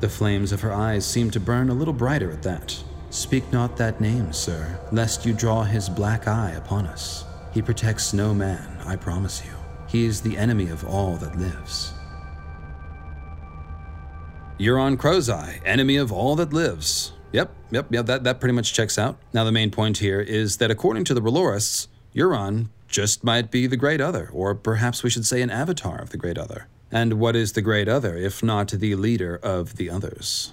The 0.00 0.08
flames 0.08 0.50
of 0.50 0.62
her 0.62 0.72
eyes 0.72 1.04
seem 1.04 1.30
to 1.32 1.40
burn 1.40 1.68
a 1.68 1.74
little 1.74 1.92
brighter 1.92 2.30
at 2.30 2.42
that. 2.44 2.82
Speak 3.10 3.52
not 3.52 3.76
that 3.76 4.00
name, 4.00 4.32
sir, 4.32 4.80
lest 4.90 5.26
you 5.26 5.34
draw 5.34 5.64
his 5.64 5.90
black 5.90 6.26
eye 6.26 6.52
upon 6.52 6.86
us. 6.86 7.26
He 7.52 7.60
protects 7.60 8.14
no 8.14 8.32
man, 8.32 8.80
I 8.86 8.96
promise 8.96 9.44
you. 9.44 9.52
He 9.86 10.06
is 10.06 10.22
the 10.22 10.38
enemy 10.38 10.70
of 10.70 10.86
all 10.86 11.16
that 11.18 11.38
lives. 11.38 11.92
Euron 14.58 14.96
Crow's 14.96 15.28
Eye, 15.28 15.60
enemy 15.64 15.96
of 15.96 16.12
all 16.12 16.36
that 16.36 16.52
lives. 16.52 17.12
Yep, 17.32 17.50
yep, 17.72 17.86
yep, 17.90 18.06
that, 18.06 18.22
that 18.22 18.38
pretty 18.38 18.52
much 18.52 18.72
checks 18.72 18.96
out. 18.96 19.18
Now, 19.32 19.42
the 19.42 19.50
main 19.50 19.72
point 19.72 19.98
here 19.98 20.20
is 20.20 20.58
that 20.58 20.70
according 20.70 21.02
to 21.06 21.14
the 21.14 21.20
R'hllorists, 21.20 21.88
Euron 22.14 22.68
just 22.86 23.24
might 23.24 23.50
be 23.50 23.66
the 23.66 23.76
Great 23.76 24.00
Other, 24.00 24.30
or 24.32 24.54
perhaps 24.54 25.02
we 25.02 25.10
should 25.10 25.26
say 25.26 25.42
an 25.42 25.50
avatar 25.50 26.00
of 26.00 26.10
the 26.10 26.16
Great 26.16 26.38
Other. 26.38 26.68
And 26.92 27.14
what 27.14 27.34
is 27.34 27.54
the 27.54 27.62
Great 27.62 27.88
Other 27.88 28.16
if 28.16 28.44
not 28.44 28.68
the 28.68 28.94
leader 28.94 29.40
of 29.42 29.74
the 29.74 29.90
others? 29.90 30.52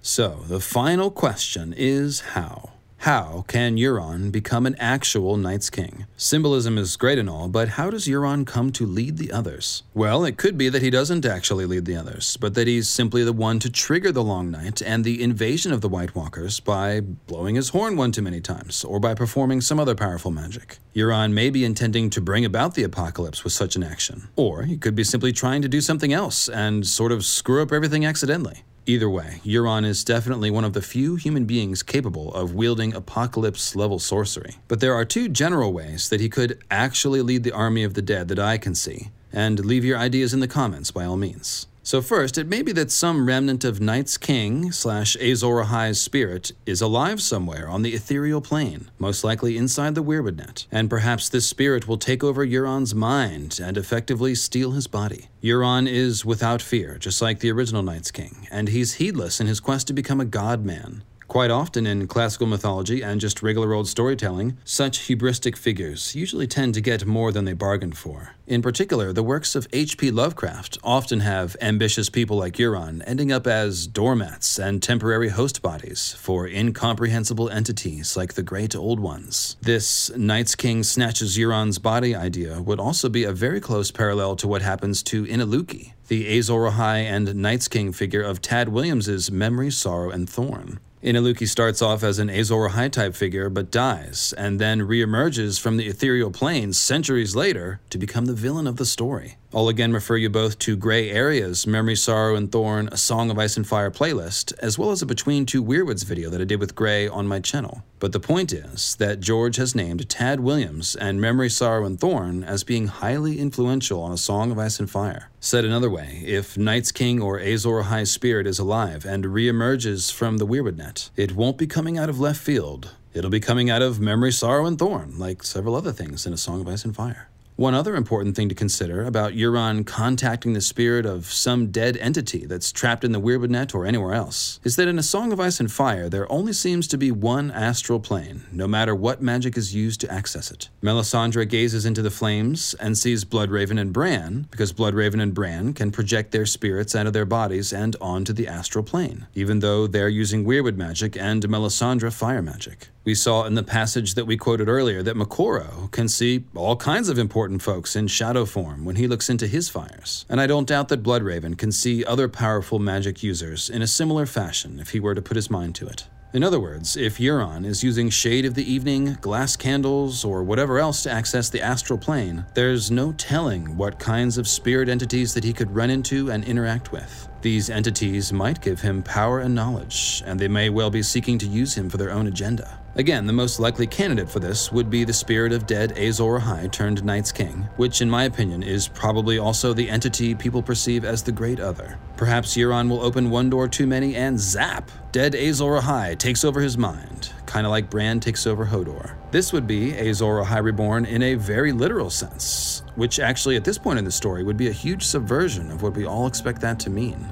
So, 0.00 0.44
the 0.46 0.60
final 0.60 1.10
question 1.10 1.74
is 1.76 2.20
how? 2.20 2.74
How 3.00 3.44
can 3.46 3.76
Euron 3.76 4.32
become 4.32 4.66
an 4.66 4.74
actual 4.80 5.36
Night's 5.36 5.70
King? 5.70 6.06
Symbolism 6.16 6.76
is 6.76 6.96
great 6.96 7.18
and 7.18 7.30
all, 7.30 7.46
but 7.46 7.68
how 7.68 7.88
does 7.88 8.06
Euron 8.06 8.44
come 8.44 8.72
to 8.72 8.84
lead 8.84 9.16
the 9.16 9.30
others? 9.30 9.84
Well, 9.94 10.24
it 10.24 10.36
could 10.36 10.58
be 10.58 10.68
that 10.70 10.82
he 10.82 10.90
doesn't 10.90 11.24
actually 11.24 11.66
lead 11.66 11.84
the 11.84 11.94
others, 11.94 12.36
but 12.36 12.54
that 12.54 12.66
he's 12.66 12.88
simply 12.88 13.22
the 13.22 13.32
one 13.32 13.60
to 13.60 13.70
trigger 13.70 14.10
the 14.10 14.24
Long 14.24 14.50
Night 14.50 14.82
and 14.82 15.04
the 15.04 15.22
invasion 15.22 15.72
of 15.72 15.82
the 15.82 15.88
White 15.88 16.16
Walkers 16.16 16.58
by 16.58 17.00
blowing 17.00 17.54
his 17.54 17.68
horn 17.68 17.96
one 17.96 18.10
too 18.10 18.22
many 18.22 18.40
times, 18.40 18.82
or 18.82 18.98
by 18.98 19.14
performing 19.14 19.60
some 19.60 19.78
other 19.78 19.94
powerful 19.94 20.32
magic. 20.32 20.78
Euron 20.92 21.32
may 21.32 21.48
be 21.48 21.64
intending 21.64 22.10
to 22.10 22.20
bring 22.20 22.44
about 22.44 22.74
the 22.74 22.82
apocalypse 22.82 23.44
with 23.44 23.52
such 23.52 23.76
an 23.76 23.84
action, 23.84 24.28
or 24.34 24.64
he 24.64 24.76
could 24.76 24.96
be 24.96 25.04
simply 25.04 25.32
trying 25.32 25.62
to 25.62 25.68
do 25.68 25.80
something 25.80 26.12
else 26.12 26.48
and 26.48 26.84
sort 26.84 27.12
of 27.12 27.24
screw 27.24 27.62
up 27.62 27.72
everything 27.72 28.04
accidentally. 28.04 28.64
Either 28.88 29.10
way, 29.10 29.40
Euron 29.44 29.84
is 29.84 30.04
definitely 30.04 30.48
one 30.48 30.64
of 30.64 30.72
the 30.72 30.80
few 30.80 31.16
human 31.16 31.44
beings 31.44 31.82
capable 31.82 32.32
of 32.34 32.54
wielding 32.54 32.94
apocalypse 32.94 33.74
level 33.74 33.98
sorcery. 33.98 34.58
But 34.68 34.78
there 34.78 34.94
are 34.94 35.04
two 35.04 35.28
general 35.28 35.72
ways 35.72 36.08
that 36.08 36.20
he 36.20 36.28
could 36.28 36.62
actually 36.70 37.20
lead 37.20 37.42
the 37.42 37.50
army 37.50 37.82
of 37.82 37.94
the 37.94 38.02
dead 38.02 38.28
that 38.28 38.38
I 38.38 38.58
can 38.58 38.76
see, 38.76 39.10
and 39.32 39.64
leave 39.64 39.84
your 39.84 39.98
ideas 39.98 40.32
in 40.32 40.38
the 40.38 40.46
comments 40.46 40.92
by 40.92 41.04
all 41.04 41.16
means. 41.16 41.66
So, 41.86 42.02
first, 42.02 42.36
it 42.36 42.48
may 42.48 42.62
be 42.62 42.72
that 42.72 42.90
some 42.90 43.28
remnant 43.28 43.62
of 43.62 43.80
Night's 43.80 44.18
King 44.18 44.72
slash 44.72 45.14
Azor 45.20 45.62
Ahai's 45.62 46.00
spirit 46.00 46.50
is 46.66 46.80
alive 46.80 47.22
somewhere 47.22 47.68
on 47.68 47.82
the 47.82 47.94
ethereal 47.94 48.40
plane, 48.40 48.90
most 48.98 49.22
likely 49.22 49.56
inside 49.56 49.94
the 49.94 50.02
Weirwood 50.02 50.34
Net, 50.34 50.66
and 50.72 50.90
perhaps 50.90 51.28
this 51.28 51.46
spirit 51.46 51.86
will 51.86 51.96
take 51.96 52.24
over 52.24 52.44
Euron's 52.44 52.92
mind 52.92 53.60
and 53.62 53.78
effectively 53.78 54.34
steal 54.34 54.72
his 54.72 54.88
body. 54.88 55.28
Euron 55.40 55.88
is 55.88 56.24
without 56.24 56.60
fear, 56.60 56.98
just 56.98 57.22
like 57.22 57.38
the 57.38 57.52
original 57.52 57.84
Night's 57.84 58.10
King, 58.10 58.48
and 58.50 58.66
he's 58.66 58.94
heedless 58.94 59.40
in 59.40 59.46
his 59.46 59.60
quest 59.60 59.86
to 59.86 59.92
become 59.92 60.20
a 60.20 60.24
god 60.24 60.64
man. 60.64 61.04
Quite 61.28 61.50
often 61.50 61.86
in 61.86 62.06
classical 62.06 62.46
mythology 62.46 63.02
and 63.02 63.20
just 63.20 63.42
regular 63.42 63.74
old 63.74 63.88
storytelling, 63.88 64.56
such 64.64 65.08
hubristic 65.08 65.56
figures 65.56 66.14
usually 66.14 66.46
tend 66.46 66.74
to 66.74 66.80
get 66.80 67.04
more 67.04 67.32
than 67.32 67.44
they 67.44 67.52
bargained 67.52 67.98
for. 67.98 68.36
In 68.46 68.62
particular, 68.62 69.12
the 69.12 69.24
works 69.24 69.56
of 69.56 69.66
H.P. 69.72 70.12
Lovecraft 70.12 70.78
often 70.84 71.20
have 71.20 71.56
ambitious 71.60 72.08
people 72.08 72.36
like 72.36 72.54
Euron 72.54 73.02
ending 73.04 73.32
up 73.32 73.44
as 73.48 73.88
doormats 73.88 74.56
and 74.56 74.80
temporary 74.80 75.30
host 75.30 75.62
bodies 75.62 76.14
for 76.16 76.46
incomprehensible 76.46 77.50
entities 77.50 78.16
like 78.16 78.34
the 78.34 78.44
Great 78.44 78.76
Old 78.76 79.00
Ones. 79.00 79.56
This 79.60 80.16
Night's 80.16 80.54
King 80.54 80.84
snatches 80.84 81.36
Euron's 81.36 81.80
body 81.80 82.14
idea 82.14 82.62
would 82.62 82.78
also 82.78 83.08
be 83.08 83.24
a 83.24 83.32
very 83.32 83.60
close 83.60 83.90
parallel 83.90 84.36
to 84.36 84.46
what 84.46 84.62
happens 84.62 85.02
to 85.02 85.26
Ineluki, 85.26 85.94
the 86.06 86.38
Azor 86.38 86.70
Ahai 86.70 87.02
and 87.02 87.34
Night's 87.34 87.66
King 87.66 87.92
figure 87.92 88.22
of 88.22 88.40
Tad 88.40 88.68
Williams's 88.68 89.28
Memory, 89.28 89.72
Sorrow, 89.72 90.10
and 90.10 90.30
Thorn. 90.30 90.78
Ineluki 91.06 91.46
starts 91.46 91.82
off 91.82 92.02
as 92.02 92.18
an 92.18 92.28
Azor 92.28 92.68
Ahai 92.68 92.90
type 92.90 93.14
figure 93.14 93.48
but 93.48 93.70
dies, 93.70 94.34
and 94.36 94.60
then 94.60 94.80
reemerges 94.80 95.60
from 95.60 95.76
the 95.76 95.86
ethereal 95.86 96.32
planes 96.32 96.80
centuries 96.80 97.36
later 97.36 97.78
to 97.90 97.96
become 97.96 98.26
the 98.26 98.34
villain 98.34 98.66
of 98.66 98.74
the 98.74 98.84
story. 98.84 99.36
I'll 99.54 99.68
again 99.68 99.92
refer 99.92 100.16
you 100.16 100.28
both 100.28 100.58
to 100.58 100.76
Gray 100.76 101.08
Area's 101.08 101.64
Memory, 101.64 101.94
Sorrow, 101.94 102.34
and 102.34 102.50
Thorn, 102.50 102.88
A 102.90 102.96
Song 102.96 103.30
of 103.30 103.38
Ice 103.38 103.56
and 103.56 103.64
Fire 103.64 103.92
playlist, 103.92 104.52
as 104.58 104.80
well 104.80 104.90
as 104.90 105.00
a 105.00 105.06
Between 105.06 105.46
Two 105.46 105.62
Weirwoods 105.62 106.04
video 106.04 106.28
that 106.28 106.40
I 106.40 106.44
did 106.44 106.58
with 106.58 106.74
Gray 106.74 107.06
on 107.06 107.28
my 107.28 107.38
channel. 107.38 107.84
But 108.00 108.10
the 108.10 108.20
point 108.20 108.52
is 108.52 108.96
that 108.96 109.20
George 109.20 109.56
has 109.56 109.76
named 109.76 110.08
Tad 110.08 110.40
Williams 110.40 110.96
and 110.96 111.20
Memory, 111.20 111.50
Sorrow, 111.50 111.86
and 111.86 112.00
Thorn 112.00 112.42
as 112.42 112.64
being 112.64 112.88
highly 112.88 113.38
influential 113.38 114.02
on 114.02 114.10
A 114.10 114.18
Song 114.18 114.50
of 114.50 114.58
Ice 114.58 114.80
and 114.80 114.90
Fire. 114.90 115.30
Said 115.40 115.64
another 115.64 115.90
way, 115.90 116.22
if 116.24 116.56
Night's 116.56 116.90
King 116.90 117.22
or 117.22 117.38
Azor 117.38 117.82
Ahai's 117.82 118.10
spirit 118.10 118.46
is 118.46 118.58
alive 118.58 119.04
and 119.04 119.24
reemerges 119.24 120.10
from 120.10 120.38
the 120.38 120.46
Weirwood 120.46 120.76
net, 120.76 121.10
it 121.14 121.36
won't 121.36 121.58
be 121.58 121.66
coming 121.66 121.98
out 121.98 122.08
of 122.08 122.18
left 122.18 122.40
field. 122.40 122.90
It'll 123.14 123.30
be 123.30 123.40
coming 123.40 123.70
out 123.70 123.82
of 123.82 124.00
Memory, 124.00 124.32
Sorrow, 124.32 124.66
and 124.66 124.78
Thorn, 124.78 125.18
like 125.18 125.42
several 125.44 125.74
other 125.74 125.92
things 125.92 126.26
in 126.26 126.32
A 126.32 126.36
Song 126.36 126.62
of 126.62 126.68
Ice 126.68 126.84
and 126.84 126.96
Fire. 126.96 127.28
One 127.56 127.72
other 127.72 127.96
important 127.96 128.36
thing 128.36 128.50
to 128.50 128.54
consider 128.54 129.02
about 129.02 129.32
Euron 129.32 129.86
contacting 129.86 130.52
the 130.52 130.60
spirit 130.60 131.06
of 131.06 131.24
some 131.24 131.68
dead 131.68 131.96
entity 131.96 132.44
that's 132.44 132.70
trapped 132.70 133.02
in 133.02 133.12
the 133.12 133.20
Weirwood 133.20 133.48
Net 133.48 133.74
or 133.74 133.86
anywhere 133.86 134.12
else 134.12 134.60
is 134.62 134.76
that 134.76 134.88
in 134.88 134.98
A 134.98 135.02
Song 135.02 135.32
of 135.32 135.40
Ice 135.40 135.58
and 135.58 135.72
Fire, 135.72 136.10
there 136.10 136.30
only 136.30 136.52
seems 136.52 136.86
to 136.88 136.98
be 136.98 137.10
one 137.10 137.50
astral 137.50 137.98
plane, 137.98 138.44
no 138.52 138.68
matter 138.68 138.94
what 138.94 139.22
magic 139.22 139.56
is 139.56 139.74
used 139.74 140.02
to 140.02 140.12
access 140.12 140.50
it. 140.50 140.68
Melisandre 140.82 141.48
gazes 141.48 141.86
into 141.86 142.02
the 142.02 142.10
flames 142.10 142.74
and 142.74 142.98
sees 142.98 143.24
Bloodraven 143.24 143.80
and 143.80 143.90
Bran, 143.90 144.48
because 144.50 144.74
Bloodraven 144.74 145.22
and 145.22 145.32
Bran 145.32 145.72
can 145.72 145.90
project 145.90 146.32
their 146.32 146.44
spirits 146.44 146.94
out 146.94 147.06
of 147.06 147.14
their 147.14 147.24
bodies 147.24 147.72
and 147.72 147.96
onto 148.02 148.34
the 148.34 148.48
astral 148.48 148.84
plane, 148.84 149.28
even 149.34 149.60
though 149.60 149.86
they're 149.86 150.10
using 150.10 150.44
Weirwood 150.44 150.76
magic 150.76 151.16
and 151.16 151.42
Melisandre 151.48 152.12
fire 152.12 152.42
magic. 152.42 152.90
We 153.06 153.14
saw 153.14 153.44
in 153.44 153.54
the 153.54 153.62
passage 153.62 154.14
that 154.14 154.26
we 154.26 154.36
quoted 154.36 154.68
earlier 154.68 155.00
that 155.00 155.14
Moqorro 155.14 155.88
can 155.92 156.08
see 156.08 156.44
all 156.56 156.74
kinds 156.74 157.08
of 157.08 157.20
important 157.20 157.62
folks 157.62 157.94
in 157.94 158.08
shadow 158.08 158.44
form 158.44 158.84
when 158.84 158.96
he 158.96 159.06
looks 159.06 159.30
into 159.30 159.46
his 159.46 159.68
fires. 159.68 160.26
And 160.28 160.40
I 160.40 160.48
don't 160.48 160.66
doubt 160.66 160.88
that 160.88 161.04
Bloodraven 161.04 161.56
can 161.56 161.70
see 161.70 162.04
other 162.04 162.28
powerful 162.28 162.80
magic 162.80 163.22
users 163.22 163.70
in 163.70 163.80
a 163.80 163.86
similar 163.86 164.26
fashion 164.26 164.80
if 164.80 164.90
he 164.90 164.98
were 164.98 165.14
to 165.14 165.22
put 165.22 165.36
his 165.36 165.48
mind 165.48 165.76
to 165.76 165.86
it. 165.86 166.08
In 166.32 166.42
other 166.42 166.58
words, 166.58 166.96
if 166.96 167.18
Euron 167.18 167.64
is 167.64 167.84
using 167.84 168.10
Shade 168.10 168.44
of 168.44 168.54
the 168.54 168.68
Evening, 168.68 169.16
glass 169.20 169.54
candles, 169.54 170.24
or 170.24 170.42
whatever 170.42 170.80
else 170.80 171.04
to 171.04 171.10
access 171.12 171.48
the 171.48 171.62
astral 171.62 172.00
plane, 172.00 172.44
there's 172.54 172.90
no 172.90 173.12
telling 173.12 173.76
what 173.76 174.00
kinds 174.00 174.36
of 174.36 174.48
spirit 174.48 174.88
entities 174.88 175.32
that 175.34 175.44
he 175.44 175.52
could 175.52 175.72
run 175.72 175.90
into 175.90 176.32
and 176.32 176.44
interact 176.44 176.90
with. 176.90 177.28
These 177.40 177.70
entities 177.70 178.32
might 178.32 178.60
give 178.60 178.80
him 178.80 179.04
power 179.04 179.38
and 179.38 179.54
knowledge, 179.54 180.24
and 180.26 180.40
they 180.40 180.48
may 180.48 180.70
well 180.70 180.90
be 180.90 181.04
seeking 181.04 181.38
to 181.38 181.46
use 181.46 181.74
him 181.76 181.88
for 181.88 181.98
their 181.98 182.10
own 182.10 182.26
agenda. 182.26 182.80
Again, 182.98 183.26
the 183.26 183.32
most 183.34 183.60
likely 183.60 183.86
candidate 183.86 184.30
for 184.30 184.40
this 184.40 184.72
would 184.72 184.88
be 184.88 185.04
the 185.04 185.12
spirit 185.12 185.52
of 185.52 185.66
dead 185.66 185.98
Azor 185.98 186.38
Ahai 186.38 186.72
turned 186.72 187.04
Night's 187.04 187.30
King, 187.30 187.68
which, 187.76 188.00
in 188.00 188.08
my 188.08 188.24
opinion, 188.24 188.62
is 188.62 188.88
probably 188.88 189.38
also 189.38 189.74
the 189.74 189.90
entity 189.90 190.34
people 190.34 190.62
perceive 190.62 191.04
as 191.04 191.22
the 191.22 191.30
Great 191.30 191.60
Other. 191.60 191.98
Perhaps 192.16 192.56
Euron 192.56 192.88
will 192.88 193.02
open 193.02 193.28
one 193.28 193.50
door 193.50 193.68
too 193.68 193.86
many 193.86 194.16
and 194.16 194.40
zap! 194.40 194.90
Dead 195.12 195.34
Azor 195.34 195.78
Ahai 195.78 196.16
takes 196.16 196.42
over 196.42 196.62
his 196.62 196.78
mind, 196.78 197.32
kinda 197.46 197.68
like 197.68 197.90
Bran 197.90 198.18
takes 198.18 198.46
over 198.46 198.64
Hodor. 198.64 199.12
This 199.30 199.52
would 199.52 199.66
be 199.66 199.92
Azor 199.92 200.42
Ahai 200.42 200.64
reborn 200.64 201.04
in 201.04 201.22
a 201.22 201.34
very 201.34 201.72
literal 201.72 202.08
sense, 202.08 202.82
which 202.94 203.20
actually 203.20 203.56
at 203.56 203.64
this 203.64 203.76
point 203.76 203.98
in 203.98 204.06
the 204.06 204.10
story 204.10 204.42
would 204.42 204.56
be 204.56 204.68
a 204.68 204.72
huge 204.72 205.04
subversion 205.04 205.70
of 205.70 205.82
what 205.82 205.94
we 205.94 206.06
all 206.06 206.26
expect 206.26 206.62
that 206.62 206.80
to 206.80 206.88
mean. 206.88 207.26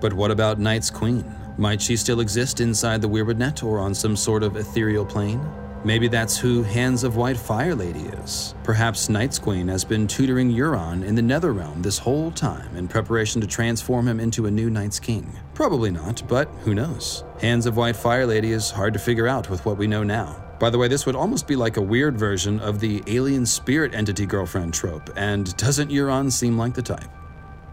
But 0.00 0.12
what 0.12 0.32
about 0.32 0.58
Night's 0.58 0.90
Queen? 0.90 1.32
Might 1.58 1.80
she 1.80 1.96
still 1.96 2.20
exist 2.20 2.60
inside 2.60 3.00
the 3.00 3.08
Weirwood 3.08 3.38
Net 3.38 3.62
or 3.62 3.78
on 3.78 3.94
some 3.94 4.14
sort 4.14 4.42
of 4.42 4.56
ethereal 4.56 5.06
plane? 5.06 5.40
Maybe 5.84 6.06
that's 6.06 6.36
who 6.36 6.62
Hands 6.62 7.02
of 7.02 7.16
White 7.16 7.38
Fire 7.38 7.74
Lady 7.74 8.00
is. 8.00 8.54
Perhaps 8.62 9.08
Night's 9.08 9.38
Queen 9.38 9.66
has 9.68 9.82
been 9.82 10.06
tutoring 10.06 10.52
Euron 10.52 11.02
in 11.02 11.14
the 11.14 11.22
Netherrealm 11.22 11.82
this 11.82 11.96
whole 11.96 12.30
time 12.32 12.76
in 12.76 12.88
preparation 12.88 13.40
to 13.40 13.46
transform 13.46 14.06
him 14.06 14.20
into 14.20 14.44
a 14.44 14.50
new 14.50 14.68
Night's 14.68 15.00
King. 15.00 15.34
Probably 15.54 15.90
not, 15.90 16.22
but 16.28 16.48
who 16.64 16.74
knows? 16.74 17.24
Hands 17.40 17.64
of 17.64 17.78
White 17.78 17.96
Fire 17.96 18.26
Lady 18.26 18.52
is 18.52 18.70
hard 18.70 18.92
to 18.92 18.98
figure 18.98 19.26
out 19.26 19.48
with 19.48 19.64
what 19.64 19.78
we 19.78 19.86
know 19.86 20.02
now. 20.02 20.42
By 20.58 20.68
the 20.68 20.78
way, 20.78 20.88
this 20.88 21.06
would 21.06 21.16
almost 21.16 21.46
be 21.46 21.56
like 21.56 21.78
a 21.78 21.82
weird 21.82 22.18
version 22.18 22.60
of 22.60 22.80
the 22.80 23.02
alien 23.06 23.46
spirit 23.46 23.94
entity 23.94 24.26
girlfriend 24.26 24.74
trope, 24.74 25.08
and 25.16 25.56
doesn't 25.56 25.90
Euron 25.90 26.30
seem 26.30 26.58
like 26.58 26.74
the 26.74 26.82
type? 26.82 27.08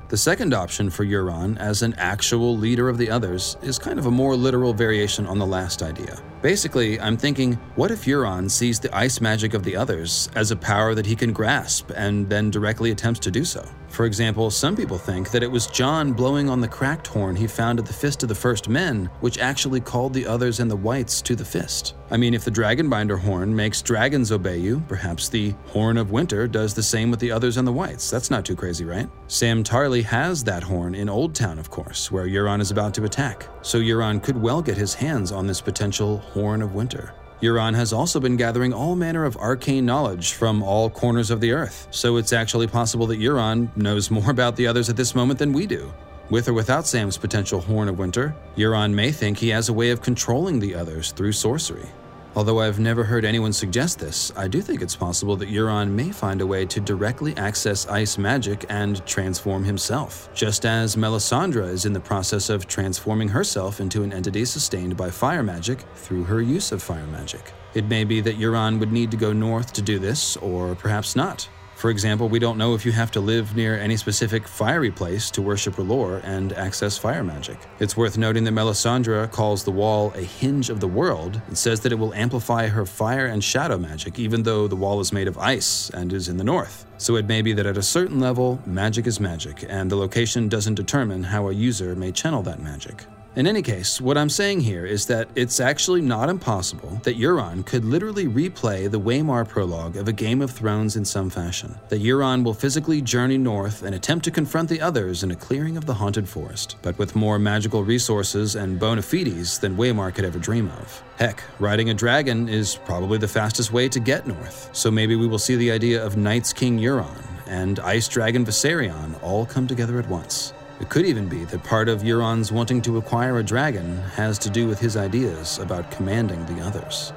The 0.10 0.18
second 0.18 0.54
option 0.54 0.90
for 0.90 1.06
Euron 1.06 1.58
as 1.58 1.82
an 1.82 1.96
actual 1.98 2.58
leader 2.58 2.90
of 2.90 2.98
the 2.98 3.10
others 3.10 3.58
is 3.62 3.80
kind 3.80 3.98
of 3.98 4.06
a 4.06 4.12
more 4.12 4.36
literal 4.36 4.74
variation 4.74 5.26
on 5.26 5.40
the 5.40 5.46
last 5.46 5.82
idea. 5.82 6.22
Basically, 6.44 7.00
I'm 7.00 7.16
thinking, 7.16 7.54
what 7.76 7.90
if 7.90 8.04
Euron 8.04 8.52
sees 8.52 8.78
the 8.78 8.94
ice 8.94 9.22
magic 9.22 9.54
of 9.54 9.64
the 9.64 9.78
others 9.78 10.28
as 10.36 10.52
a 10.52 10.58
power 10.58 10.94
that 10.94 11.06
he 11.06 11.16
can 11.16 11.32
grasp 11.32 11.90
and 11.96 12.30
then 12.30 12.52
directly 12.52 12.92
attempts 12.92 13.22
to 13.22 13.32
do 13.32 13.46
so? 13.46 13.66
For 13.88 14.06
example, 14.06 14.50
some 14.50 14.76
people 14.76 14.98
think 14.98 15.30
that 15.30 15.44
it 15.44 15.52
was 15.52 15.68
Jon 15.68 16.14
blowing 16.14 16.50
on 16.50 16.60
the 16.60 16.68
cracked 16.68 17.06
horn 17.06 17.36
he 17.36 17.46
found 17.46 17.78
at 17.78 17.86
the 17.86 17.94
Fist 17.94 18.24
of 18.24 18.30
the 18.30 18.36
First 18.36 18.68
Men, 18.68 19.06
which 19.20 19.38
actually 19.38 19.80
called 19.80 20.16
the 20.16 20.26
others 20.26 20.60
and 20.60 20.70
the 20.70 20.76
Whites 20.76 21.22
to 21.22 21.36
the 21.36 21.46
Fist. 21.46 21.94
I 22.10 22.18
mean, 22.18 22.34
if 22.34 22.44
the 22.44 22.52
Dragonbinder 22.52 23.20
horn 23.20 23.56
makes 23.56 23.84
dragons 23.84 24.32
obey 24.32 24.58
you, 24.58 24.84
perhaps 24.88 25.30
the 25.30 25.54
Horn 25.68 25.98
of 25.98 26.12
Winter 26.12 26.48
does 26.48 26.74
the 26.74 26.82
same 26.82 27.12
with 27.12 27.20
the 27.20 27.32
others 27.32 27.58
and 27.58 27.68
the 27.68 27.72
Whites. 27.72 28.10
That's 28.10 28.32
not 28.32 28.46
too 28.46 28.56
crazy, 28.56 28.84
right? 28.84 29.08
Sam 29.28 29.64
Tarly 29.64 30.04
has 30.04 30.44
that 30.44 30.64
horn 30.64 30.96
in 30.96 31.08
Oldtown, 31.08 31.60
of 31.60 31.70
course, 31.70 32.12
where 32.12 32.28
Euron 32.28 32.62
is 32.62 32.72
about 32.72 32.96
to 32.96 33.06
attack. 33.06 33.48
So 33.62 33.80
Euron 33.80 34.22
could 34.22 34.42
well 34.42 34.62
get 34.62 34.76
his 34.76 34.96
hands 34.96 35.32
on 35.32 35.46
this 35.46 35.62
potential 35.62 36.18
Horn 36.34 36.62
of 36.62 36.74
Winter. 36.74 37.14
Euron 37.42 37.76
has 37.76 37.94
also 37.94 38.20
been 38.20 38.38
gathering 38.38 38.74
all 38.74 38.96
manner 38.96 39.26
of 39.26 39.38
arcane 39.38 39.86
knowledge 39.86 40.34
from 40.34 40.64
all 40.64 40.90
corners 40.90 41.30
of 41.30 41.42
the 41.42 41.52
earth, 41.52 41.88
so 41.92 42.18
it's 42.18 42.34
actually 42.34 42.68
possible 42.68 43.06
that 43.08 43.20
Euron 43.20 43.76
knows 43.78 44.10
more 44.10 44.32
about 44.32 44.56
the 44.56 44.66
others 44.66 44.90
at 44.90 44.96
this 44.96 45.14
moment 45.14 45.38
than 45.40 45.54
we 45.54 45.68
do. 45.68 45.94
With 46.30 46.48
or 46.48 46.54
without 46.54 46.88
Sam's 46.88 47.18
potential 47.18 47.62
Horn 47.62 47.90
of 47.90 48.00
Winter, 48.00 48.34
Euron 48.56 48.94
may 48.94 49.12
think 49.12 49.38
he 49.38 49.50
has 49.50 49.70
a 49.70 49.74
way 49.74 49.92
of 49.92 50.02
controlling 50.02 50.60
the 50.60 50.74
others 50.74 51.12
through 51.12 51.34
sorcery. 51.34 51.90
Although 52.36 52.62
I've 52.62 52.80
never 52.80 53.04
heard 53.04 53.26
anyone 53.26 53.54
suggest 53.54 54.00
this, 54.00 54.32
I 54.36 54.48
do 54.48 54.60
think 54.60 54.82
it's 54.82 54.96
possible 54.96 55.36
that 55.36 55.50
Euron 55.50 55.92
may 55.92 56.12
find 56.12 56.42
a 56.42 56.48
way 56.48 56.66
to 56.66 56.80
directly 56.80 57.38
access 57.38 57.88
ice 57.88 58.18
magic 58.18 58.66
and 58.70 59.06
transform 59.06 59.64
himself, 59.64 60.30
just 60.34 60.66
as 60.66 60.96
Melisandre 60.96 61.70
is 61.70 61.86
in 61.86 61.94
the 61.94 62.00
process 62.00 62.50
of 62.50 62.68
transforming 62.68 63.28
herself 63.28 63.80
into 63.80 64.02
an 64.02 64.12
entity 64.12 64.46
sustained 64.46 64.98
by 64.98 65.12
fire 65.12 65.44
magic 65.44 65.84
through 65.94 66.24
her 66.24 66.42
use 66.42 66.72
of 66.72 66.82
fire 66.82 67.06
magic. 67.06 67.54
It 67.76 67.86
may 67.86 68.04
be 68.04 68.20
that 68.22 68.40
Euron 68.40 68.80
would 68.80 68.92
need 68.92 69.12
to 69.12 69.18
go 69.18 69.32
north 69.32 69.72
to 69.74 69.84
do 69.84 70.00
this, 70.00 70.36
or 70.38 70.74
perhaps 70.74 71.16
not. 71.16 71.48
For 71.84 71.90
example, 71.90 72.30
we 72.30 72.40
don't 72.40 72.58
know 72.58 72.76
if 72.76 72.86
you 72.86 72.94
have 72.94 73.12
to 73.12 73.20
live 73.20 73.58
near 73.58 73.78
any 73.78 73.98
specific 73.98 74.48
fiery 74.48 74.90
place 74.90 75.30
to 75.32 75.42
worship 75.42 75.74
R'hllor 75.76 76.24
and 76.24 76.54
access 76.54 76.98
fire 76.98 77.26
magic. 77.26 77.58
It's 77.80 77.98
worth 77.98 78.18
noting 78.18 78.46
that 78.46 78.54
Melisandre 78.54 79.30
calls 79.34 79.66
the 79.66 79.72
wall 79.72 80.14
a 80.16 80.22
hinge 80.22 80.70
of 80.70 80.80
the 80.80 80.88
world 80.88 81.42
and 81.46 81.58
says 81.58 81.82
that 81.82 81.92
it 81.92 82.00
will 82.00 82.14
amplify 82.14 82.68
her 82.68 82.86
fire 82.86 83.26
and 83.26 83.44
shadow 83.44 83.78
magic 83.78 84.18
even 84.18 84.44
though 84.44 84.66
the 84.66 84.78
wall 84.78 85.02
is 85.02 85.12
made 85.12 85.28
of 85.28 85.38
ice 85.38 85.90
and 85.90 86.14
is 86.14 86.30
in 86.30 86.38
the 86.38 86.44
north. 86.46 86.86
So 87.00 87.18
it 87.18 87.26
may 87.26 87.42
be 87.42 87.52
that 87.52 87.66
at 87.66 87.76
a 87.76 87.84
certain 87.84 88.22
level, 88.22 88.62
magic 88.66 89.06
is 89.06 89.20
magic, 89.20 89.66
and 89.68 89.92
the 89.92 89.98
location 89.98 90.48
doesn't 90.48 90.76
determine 90.76 91.22
how 91.22 91.50
a 91.50 91.54
user 91.54 91.98
may 91.98 92.14
channel 92.14 92.44
that 92.44 92.62
magic. 92.62 93.04
In 93.36 93.48
any 93.48 93.64
case, 93.64 94.00
what 94.00 94.16
I'm 94.16 94.30
saying 94.30 94.62
here 94.62 94.86
is 94.86 95.08
that 95.08 95.28
it's 95.34 95.60
actually 95.60 96.02
not 96.02 96.30
impossible 96.30 97.00
that 97.02 97.18
Euron 97.18 97.66
could 97.66 97.84
literally 97.84 98.28
replay 98.28 98.90
the 98.90 99.00
Waymar 99.00 99.50
prologue 99.50 99.98
of 99.98 100.08
a 100.08 100.14
Game 100.14 100.40
of 100.40 100.52
Thrones 100.52 100.98
in 100.98 101.04
some 101.04 101.32
fashion. 101.32 101.74
That 101.90 102.04
Euron 102.04 102.44
will 102.44 102.54
physically 102.54 103.02
journey 103.02 103.40
north 103.40 103.82
and 103.82 103.96
attempt 103.96 104.24
to 104.26 104.32
confront 104.32 104.70
the 104.70 104.80
others 104.80 105.24
in 105.24 105.32
a 105.32 105.36
clearing 105.36 105.78
of 105.78 105.88
the 105.88 105.96
haunted 105.96 106.30
forest, 106.30 106.76
but 106.84 106.96
with 107.00 107.16
more 107.16 107.40
magical 107.40 107.84
resources 107.84 108.56
and 108.56 108.78
bona 108.80 109.02
fides 109.02 109.58
than 109.58 109.78
Waymar 109.78 110.14
could 110.14 110.26
ever 110.26 110.38
dream 110.38 110.70
of. 110.70 111.02
Heck, 111.18 111.44
riding 111.58 111.90
a 111.90 111.96
dragon 111.96 112.48
is 112.48 112.76
probably 112.86 113.18
the 113.18 113.28
fastest 113.28 113.74
way 113.74 113.90
to 113.90 114.00
get 114.00 114.28
north, 114.28 114.70
so 114.74 114.92
maybe 114.92 115.16
we 115.16 115.26
will 115.26 115.40
see 115.40 115.56
the 115.56 115.72
idea 115.72 116.06
of 116.06 116.18
Night's 116.18 116.54
King 116.54 116.78
Euron 116.78 117.26
and 117.48 117.80
Ice 117.80 118.08
Dragon 118.08 118.46
Viserion 118.46 119.16
all 119.24 119.48
come 119.48 119.66
together 119.66 119.98
at 119.98 120.08
once. 120.08 120.54
It 120.84 120.90
could 120.90 121.06
even 121.06 121.30
be 121.30 121.46
that 121.46 121.64
part 121.64 121.88
of 121.88 122.02
Euron's 122.02 122.52
wanting 122.52 122.82
to 122.82 122.98
acquire 122.98 123.38
a 123.38 123.44
dragon 123.44 124.00
has 124.18 124.38
to 124.40 124.50
do 124.50 124.68
with 124.68 124.80
his 124.80 124.98
ideas 124.98 125.58
about 125.60 125.90
commanding 125.90 126.46
the 126.46 126.62
others. 126.62 127.14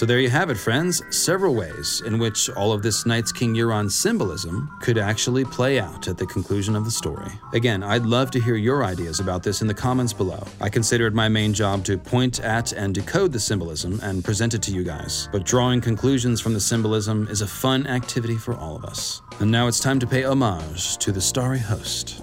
So 0.00 0.06
there 0.06 0.18
you 0.18 0.30
have 0.30 0.48
it, 0.48 0.56
friends. 0.56 1.02
Several 1.14 1.54
ways 1.54 2.00
in 2.06 2.18
which 2.18 2.48
all 2.48 2.72
of 2.72 2.82
this 2.82 3.04
Night's 3.04 3.32
King 3.32 3.54
Euron 3.54 3.90
symbolism 3.90 4.74
could 4.80 4.96
actually 4.96 5.44
play 5.44 5.78
out 5.78 6.08
at 6.08 6.16
the 6.16 6.24
conclusion 6.24 6.74
of 6.74 6.86
the 6.86 6.90
story. 6.90 7.30
Again, 7.52 7.82
I'd 7.82 8.06
love 8.06 8.30
to 8.30 8.40
hear 8.40 8.54
your 8.54 8.82
ideas 8.82 9.20
about 9.20 9.42
this 9.42 9.60
in 9.60 9.66
the 9.66 9.74
comments 9.74 10.14
below. 10.14 10.42
I 10.58 10.70
consider 10.70 11.06
it 11.06 11.12
my 11.12 11.28
main 11.28 11.52
job 11.52 11.84
to 11.84 11.98
point 11.98 12.40
at 12.40 12.72
and 12.72 12.94
decode 12.94 13.30
the 13.30 13.38
symbolism 13.38 14.00
and 14.02 14.24
present 14.24 14.54
it 14.54 14.62
to 14.62 14.72
you 14.72 14.84
guys. 14.84 15.28
But 15.32 15.44
drawing 15.44 15.82
conclusions 15.82 16.40
from 16.40 16.54
the 16.54 16.60
symbolism 16.60 17.28
is 17.28 17.42
a 17.42 17.46
fun 17.46 17.86
activity 17.86 18.38
for 18.38 18.54
all 18.54 18.76
of 18.76 18.86
us. 18.86 19.20
And 19.38 19.50
now 19.50 19.66
it's 19.66 19.80
time 19.80 20.00
to 20.00 20.06
pay 20.06 20.24
homage 20.24 20.96
to 20.96 21.12
the 21.12 21.20
starry 21.20 21.58
host. 21.58 22.22